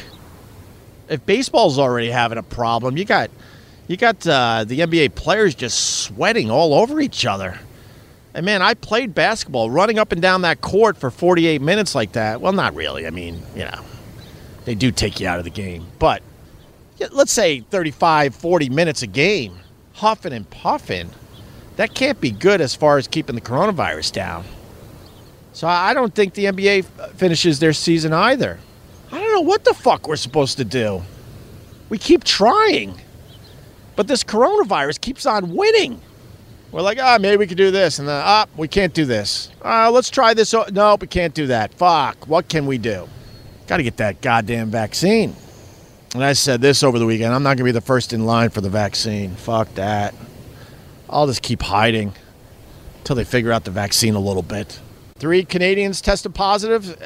If 1.10 1.26
baseball's 1.26 1.78
already 1.78 2.10
having 2.10 2.38
a 2.38 2.44
problem, 2.44 2.98
you 2.98 3.04
got 3.04 3.30
you 3.88 3.98
got 3.98 4.26
uh, 4.26 4.64
the 4.64 4.80
NBA 4.80 5.16
players 5.16 5.54
just 5.54 6.00
sweating 6.00 6.50
all 6.50 6.74
over 6.74 7.00
each 7.00 7.26
other. 7.26 7.60
And 8.34 8.46
man, 8.46 8.62
I 8.62 8.74
played 8.74 9.14
basketball 9.14 9.70
running 9.70 10.00
up 10.00 10.12
and 10.12 10.22
down 10.22 10.42
that 10.42 10.62
court 10.62 10.98
for 10.98 11.12
48 11.12 11.62
minutes 11.62 11.94
like 11.94 12.14
that. 12.14 12.42
Well, 12.42 12.54
not 12.54 12.74
really. 12.74 13.06
I 13.06 13.12
mean, 13.12 13.44
you 13.54 13.66
know, 13.66 13.86
they 14.66 14.76
do 14.76 14.92
take 14.92 15.20
you 15.20 15.28
out 15.28 15.38
of 15.38 15.46
the 15.46 15.52
game. 15.52 15.86
But 16.00 16.22
let's 17.12 17.32
say 17.32 17.62
35, 17.62 18.36
40 18.36 18.70
minutes 18.70 19.02
a 19.04 19.08
game, 19.08 19.58
huffing 19.94 20.34
and 20.34 20.50
puffing, 20.50 21.10
that 21.78 21.94
can't 21.94 22.20
be 22.20 22.32
good 22.32 22.62
as 22.62 22.76
far 22.76 22.98
as 22.98 23.08
keeping 23.08 23.36
the 23.36 23.42
coronavirus 23.42 24.12
down. 24.12 24.46
So 25.54 25.68
I 25.68 25.94
don't 25.94 26.14
think 26.14 26.34
the 26.34 26.46
NBA 26.46 27.14
finishes 27.16 27.60
their 27.60 27.74
season 27.74 28.12
either. 28.12 28.60
I 29.12 29.20
don't 29.20 29.34
know 29.34 29.42
what 29.42 29.64
the 29.64 29.74
fuck 29.74 30.08
we're 30.08 30.16
supposed 30.18 30.58
to 30.58 30.66
do. 30.66 31.02
We 31.88 31.98
keep 31.98 32.24
trying. 32.24 33.00
But 33.96 34.08
this 34.08 34.24
coronavirus 34.24 35.00
keeps 35.00 35.26
on 35.26 35.56
winning. 35.56 36.02
We're 36.72 36.82
like, 36.82 37.00
ah, 37.00 37.18
maybe 37.22 37.38
we 37.38 37.48
could 37.48 37.58
do 37.58 37.72
this, 37.72 38.00
and 38.00 38.08
then 38.08 38.22
ah, 38.22 38.48
we 38.58 38.68
can't 38.68 38.94
do 38.94 39.06
this. 39.06 39.50
Uh, 39.64 39.90
let's 39.92 40.10
try 40.10 40.34
this. 40.34 40.54
No, 40.72 40.98
we 41.00 41.08
can't 41.08 41.34
do 41.34 41.48
that. 41.48 41.74
Fuck. 41.76 42.28
What 42.28 42.50
can 42.50 42.66
we 42.66 42.78
do? 42.78 43.08
Got 43.68 43.78
to 43.78 43.84
get 43.84 43.98
that 43.98 44.22
goddamn 44.22 44.70
vaccine. 44.70 45.36
And 46.16 46.24
I 46.24 46.32
said 46.32 46.62
this 46.62 46.82
over 46.82 46.98
the 46.98 47.06
weekend. 47.06 47.34
I'm 47.34 47.44
not 47.44 47.58
gonna 47.58 47.66
be 47.66 47.72
the 47.74 47.82
first 47.82 48.14
in 48.14 48.26
line 48.26 48.50
for 48.50 48.62
the 48.62 48.70
vaccine. 48.70 49.36
Fuck 49.36 49.74
that. 49.76 50.16
I'll 51.10 51.28
just 51.28 51.42
keep 51.42 51.62
hiding 51.62 52.14
until 53.00 53.18
they 53.18 53.26
figure 53.26 53.52
out 53.52 53.66
the 53.66 53.72
vaccine 53.72 54.16
a 54.16 54.20
little 54.20 54.42
bit. 54.42 54.80
Three 55.18 55.44
Canadians 55.44 56.00
tested 56.00 56.34
positive. 56.34 56.98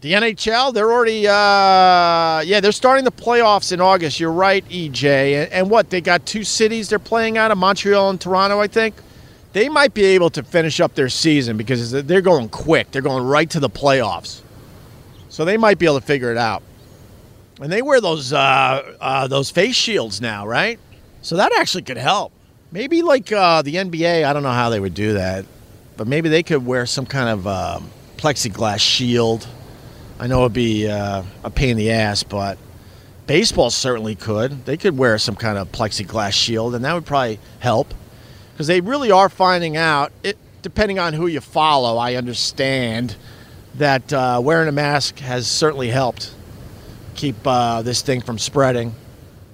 The 0.00 0.12
NHL, 0.12 0.72
they're 0.72 0.90
already, 0.90 1.26
uh, 1.26 2.40
yeah, 2.46 2.60
they're 2.60 2.72
starting 2.72 3.04
the 3.04 3.12
playoffs 3.12 3.72
in 3.72 3.80
August. 3.82 4.20
You're 4.20 4.32
right, 4.32 4.66
EJ. 4.68 5.04
And, 5.04 5.52
and 5.52 5.70
what? 5.70 5.90
They 5.90 6.00
got 6.00 6.24
two 6.24 6.44
cities 6.44 6.88
they're 6.88 6.98
playing 6.98 7.36
out 7.36 7.50
of 7.50 7.58
Montreal 7.58 8.08
and 8.08 8.20
Toronto, 8.20 8.58
I 8.58 8.68
think. 8.68 8.94
They 9.52 9.68
might 9.68 9.92
be 9.92 10.04
able 10.04 10.30
to 10.30 10.42
finish 10.42 10.80
up 10.80 10.94
their 10.94 11.10
season 11.10 11.58
because 11.58 11.92
they're 11.92 12.22
going 12.22 12.48
quick. 12.48 12.90
They're 12.90 13.02
going 13.02 13.24
right 13.24 13.48
to 13.50 13.60
the 13.60 13.70
playoffs. 13.70 14.40
So 15.34 15.44
they 15.44 15.56
might 15.56 15.80
be 15.80 15.86
able 15.86 15.98
to 15.98 16.06
figure 16.06 16.30
it 16.30 16.38
out. 16.38 16.62
And 17.60 17.72
they 17.72 17.82
wear 17.82 18.00
those 18.00 18.32
uh, 18.32 18.96
uh, 19.00 19.26
those 19.26 19.50
face 19.50 19.74
shields 19.74 20.20
now, 20.20 20.46
right? 20.46 20.78
So 21.22 21.38
that 21.38 21.50
actually 21.58 21.82
could 21.82 21.96
help. 21.96 22.30
Maybe 22.70 23.02
like 23.02 23.32
uh, 23.32 23.62
the 23.62 23.74
NBA. 23.74 24.24
I 24.24 24.32
don't 24.32 24.44
know 24.44 24.52
how 24.52 24.70
they 24.70 24.78
would 24.78 24.94
do 24.94 25.14
that, 25.14 25.44
but 25.96 26.06
maybe 26.06 26.28
they 26.28 26.44
could 26.44 26.64
wear 26.64 26.86
some 26.86 27.04
kind 27.04 27.28
of 27.28 27.48
um, 27.48 27.90
plexiglass 28.16 28.78
shield. 28.78 29.48
I 30.20 30.28
know 30.28 30.42
it'd 30.42 30.52
be 30.52 30.88
uh, 30.88 31.24
a 31.42 31.50
pain 31.50 31.70
in 31.70 31.78
the 31.78 31.90
ass, 31.90 32.22
but 32.22 32.56
baseball 33.26 33.70
certainly 33.70 34.14
could. 34.14 34.64
They 34.66 34.76
could 34.76 34.96
wear 34.96 35.18
some 35.18 35.34
kind 35.34 35.58
of 35.58 35.72
plexiglass 35.72 36.30
shield, 36.30 36.76
and 36.76 36.84
that 36.84 36.94
would 36.94 37.06
probably 37.06 37.40
help 37.58 37.92
because 38.52 38.68
they 38.68 38.80
really 38.80 39.10
are 39.10 39.28
finding 39.28 39.76
out. 39.76 40.12
It 40.22 40.38
depending 40.62 41.00
on 41.00 41.12
who 41.12 41.26
you 41.26 41.40
follow. 41.40 41.96
I 41.96 42.14
understand 42.14 43.16
that 43.76 44.12
uh, 44.12 44.40
wearing 44.42 44.68
a 44.68 44.72
mask 44.72 45.18
has 45.18 45.46
certainly 45.46 45.88
helped 45.88 46.32
keep 47.14 47.36
uh, 47.46 47.82
this 47.82 48.02
thing 48.02 48.20
from 48.20 48.38
spreading. 48.38 48.94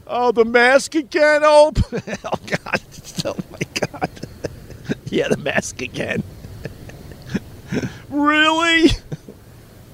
Oh, 0.06 0.33
the 0.33 0.44
mask 0.44 0.94
again, 0.94 1.42
Hope. 1.44 1.78
oh 1.92 2.30
God! 2.46 2.80
Oh 3.22 3.37
my 3.50 3.59
God! 3.74 4.09
yeah, 5.11 5.28
the 5.28 5.37
mask 5.37 5.83
again. 5.83 6.22
really? 8.09 8.88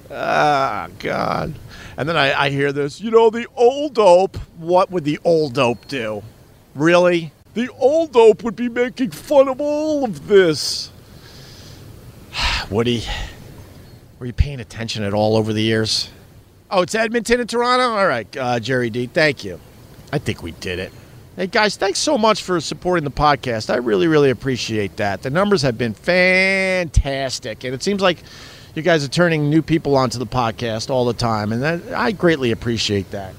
Ah, 0.09 0.89
God. 1.01 1.55
And 1.97 2.09
then 2.09 2.17
I, 2.17 2.45
I 2.45 2.51
hear 2.51 2.71
this. 2.71 3.01
You 3.01 3.11
know, 3.11 3.31
the 3.31 3.49
old 3.57 3.95
dope. 3.95 4.37
What 4.59 4.93
would 4.93 5.03
the 5.03 5.19
old 5.25 5.55
dope 5.55 5.89
do? 5.89 6.23
Really? 6.77 7.33
The 7.55 7.69
old 7.79 8.13
dope 8.13 8.45
would 8.45 8.55
be 8.55 8.69
making 8.69 9.11
fun 9.11 9.49
of 9.49 9.61
all 9.61 10.05
of 10.05 10.29
this. 10.29 10.91
Woody, 12.71 13.03
were 14.19 14.27
you 14.27 14.33
paying 14.33 14.61
attention 14.61 15.03
at 15.03 15.13
all 15.13 15.37
over 15.37 15.53
the 15.53 15.63
years? 15.63 16.11
Oh, 16.71 16.83
it's 16.83 16.95
Edmonton 16.95 17.41
and 17.41 17.49
Toronto? 17.49 17.91
All 17.91 18.07
right, 18.07 18.37
uh, 18.37 18.59
Jerry 18.61 18.91
D, 18.91 19.07
thank 19.07 19.45
you. 19.45 19.61
I 20.13 20.19
think 20.19 20.43
we 20.43 20.53
did 20.53 20.79
it. 20.79 20.93
Hey, 21.37 21.47
guys, 21.47 21.77
thanks 21.77 21.99
so 21.99 22.17
much 22.17 22.43
for 22.43 22.61
supporting 22.61 23.05
the 23.05 23.11
podcast. 23.11 23.69
I 23.69 23.77
really, 23.77 24.07
really 24.07 24.31
appreciate 24.31 24.97
that. 24.97 25.23
The 25.23 25.29
numbers 25.29 25.61
have 25.63 25.77
been 25.77 25.93
fantastic, 25.93 27.63
and 27.65 27.75
it 27.75 27.83
seems 27.83 28.01
like 28.01 28.19
you 28.75 28.83
guys 28.83 29.05
are 29.05 29.09
turning 29.09 29.51
new 29.51 29.61
people 29.61 29.97
onto 29.97 30.19
the 30.19 30.27
podcast 30.27 30.89
all 30.89 31.05
the 31.05 31.13
time, 31.13 31.53
and 31.53 31.63
that, 31.63 31.93
I 31.93 32.13
greatly 32.13 32.53
appreciate 32.53 33.11
that. 33.11 33.35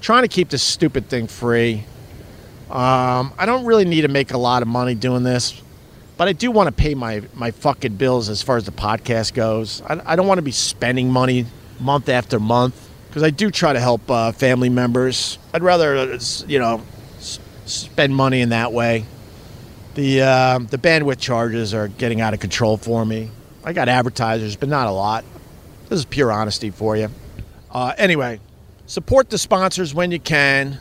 Trying 0.00 0.22
to 0.22 0.28
keep 0.28 0.48
this 0.48 0.62
stupid 0.62 1.08
thing 1.08 1.28
free. 1.28 1.84
Um, 2.68 3.32
I 3.38 3.46
don't 3.46 3.64
really 3.64 3.84
need 3.84 4.02
to 4.02 4.08
make 4.08 4.32
a 4.32 4.38
lot 4.38 4.62
of 4.62 4.68
money 4.68 4.94
doing 4.94 5.22
this, 5.22 5.60
but 6.20 6.28
I 6.28 6.34
do 6.34 6.50
want 6.50 6.66
to 6.66 6.72
pay 6.72 6.94
my, 6.94 7.22
my 7.32 7.50
fucking 7.50 7.94
bills 7.94 8.28
as 8.28 8.42
far 8.42 8.58
as 8.58 8.64
the 8.64 8.72
podcast 8.72 9.32
goes. 9.32 9.80
I, 9.86 10.02
I 10.04 10.16
don't 10.16 10.26
want 10.26 10.36
to 10.36 10.42
be 10.42 10.50
spending 10.50 11.10
money 11.10 11.46
month 11.80 12.10
after 12.10 12.38
month 12.38 12.90
because 13.08 13.22
I 13.22 13.30
do 13.30 13.50
try 13.50 13.72
to 13.72 13.80
help 13.80 14.10
uh, 14.10 14.30
family 14.32 14.68
members. 14.68 15.38
I'd 15.54 15.62
rather, 15.62 15.96
uh, 15.96 16.18
you 16.46 16.58
know, 16.58 16.82
s- 17.16 17.38
spend 17.64 18.14
money 18.14 18.42
in 18.42 18.50
that 18.50 18.70
way. 18.70 19.06
The 19.94 20.20
uh, 20.20 20.58
the 20.58 20.76
bandwidth 20.76 21.20
charges 21.20 21.72
are 21.72 21.88
getting 21.88 22.20
out 22.20 22.34
of 22.34 22.40
control 22.40 22.76
for 22.76 23.06
me. 23.06 23.30
I 23.64 23.72
got 23.72 23.88
advertisers, 23.88 24.56
but 24.56 24.68
not 24.68 24.88
a 24.88 24.92
lot. 24.92 25.24
This 25.88 26.00
is 26.00 26.04
pure 26.04 26.30
honesty 26.30 26.68
for 26.68 26.98
you. 26.98 27.08
Uh, 27.70 27.94
anyway, 27.96 28.40
support 28.84 29.30
the 29.30 29.38
sponsors 29.38 29.94
when 29.94 30.10
you 30.10 30.20
can, 30.20 30.80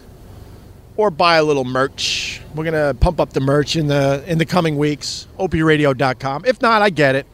or 1.00 1.10
buy 1.10 1.38
a 1.38 1.44
little 1.44 1.64
merch. 1.64 2.42
We're 2.54 2.66
gonna 2.66 2.94
pump 2.94 3.22
up 3.22 3.32
the 3.32 3.40
merch 3.40 3.78
in 3.78 3.88
the 3.88 4.22
in 4.28 4.38
the 4.38 4.46
coming 4.46 4.78
weeks. 4.78 5.28
opieradio.com. 5.40 6.44
If 6.44 6.62
not, 6.62 6.82
I 6.82 6.90
get 6.90 7.16
it. 7.16 7.26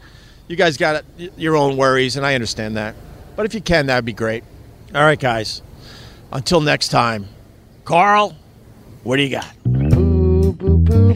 You 0.47 0.55
guys 0.55 0.77
got 0.77 1.03
your 1.17 1.55
own 1.55 1.75
worries, 1.75 2.15
and 2.15 2.23
I 2.23 2.35
understand 2.35 2.77
that. 2.77 2.93
But 3.35 3.47
if 3.47 3.55
you 3.55 3.61
can, 3.61 3.87
that'd 3.87 4.05
be 4.05 4.13
great. 4.13 4.43
All 4.93 5.01
right, 5.01 5.19
guys. 5.19 5.63
Until 6.31 6.61
next 6.61 6.89
time, 6.89 7.27
Carl, 7.85 8.35
what 9.03 9.15
do 9.15 9.23
you 9.23 9.31
got? 9.31 9.51
Boo, 9.63 10.53
boo, 10.53 10.77
boo. 10.77 11.15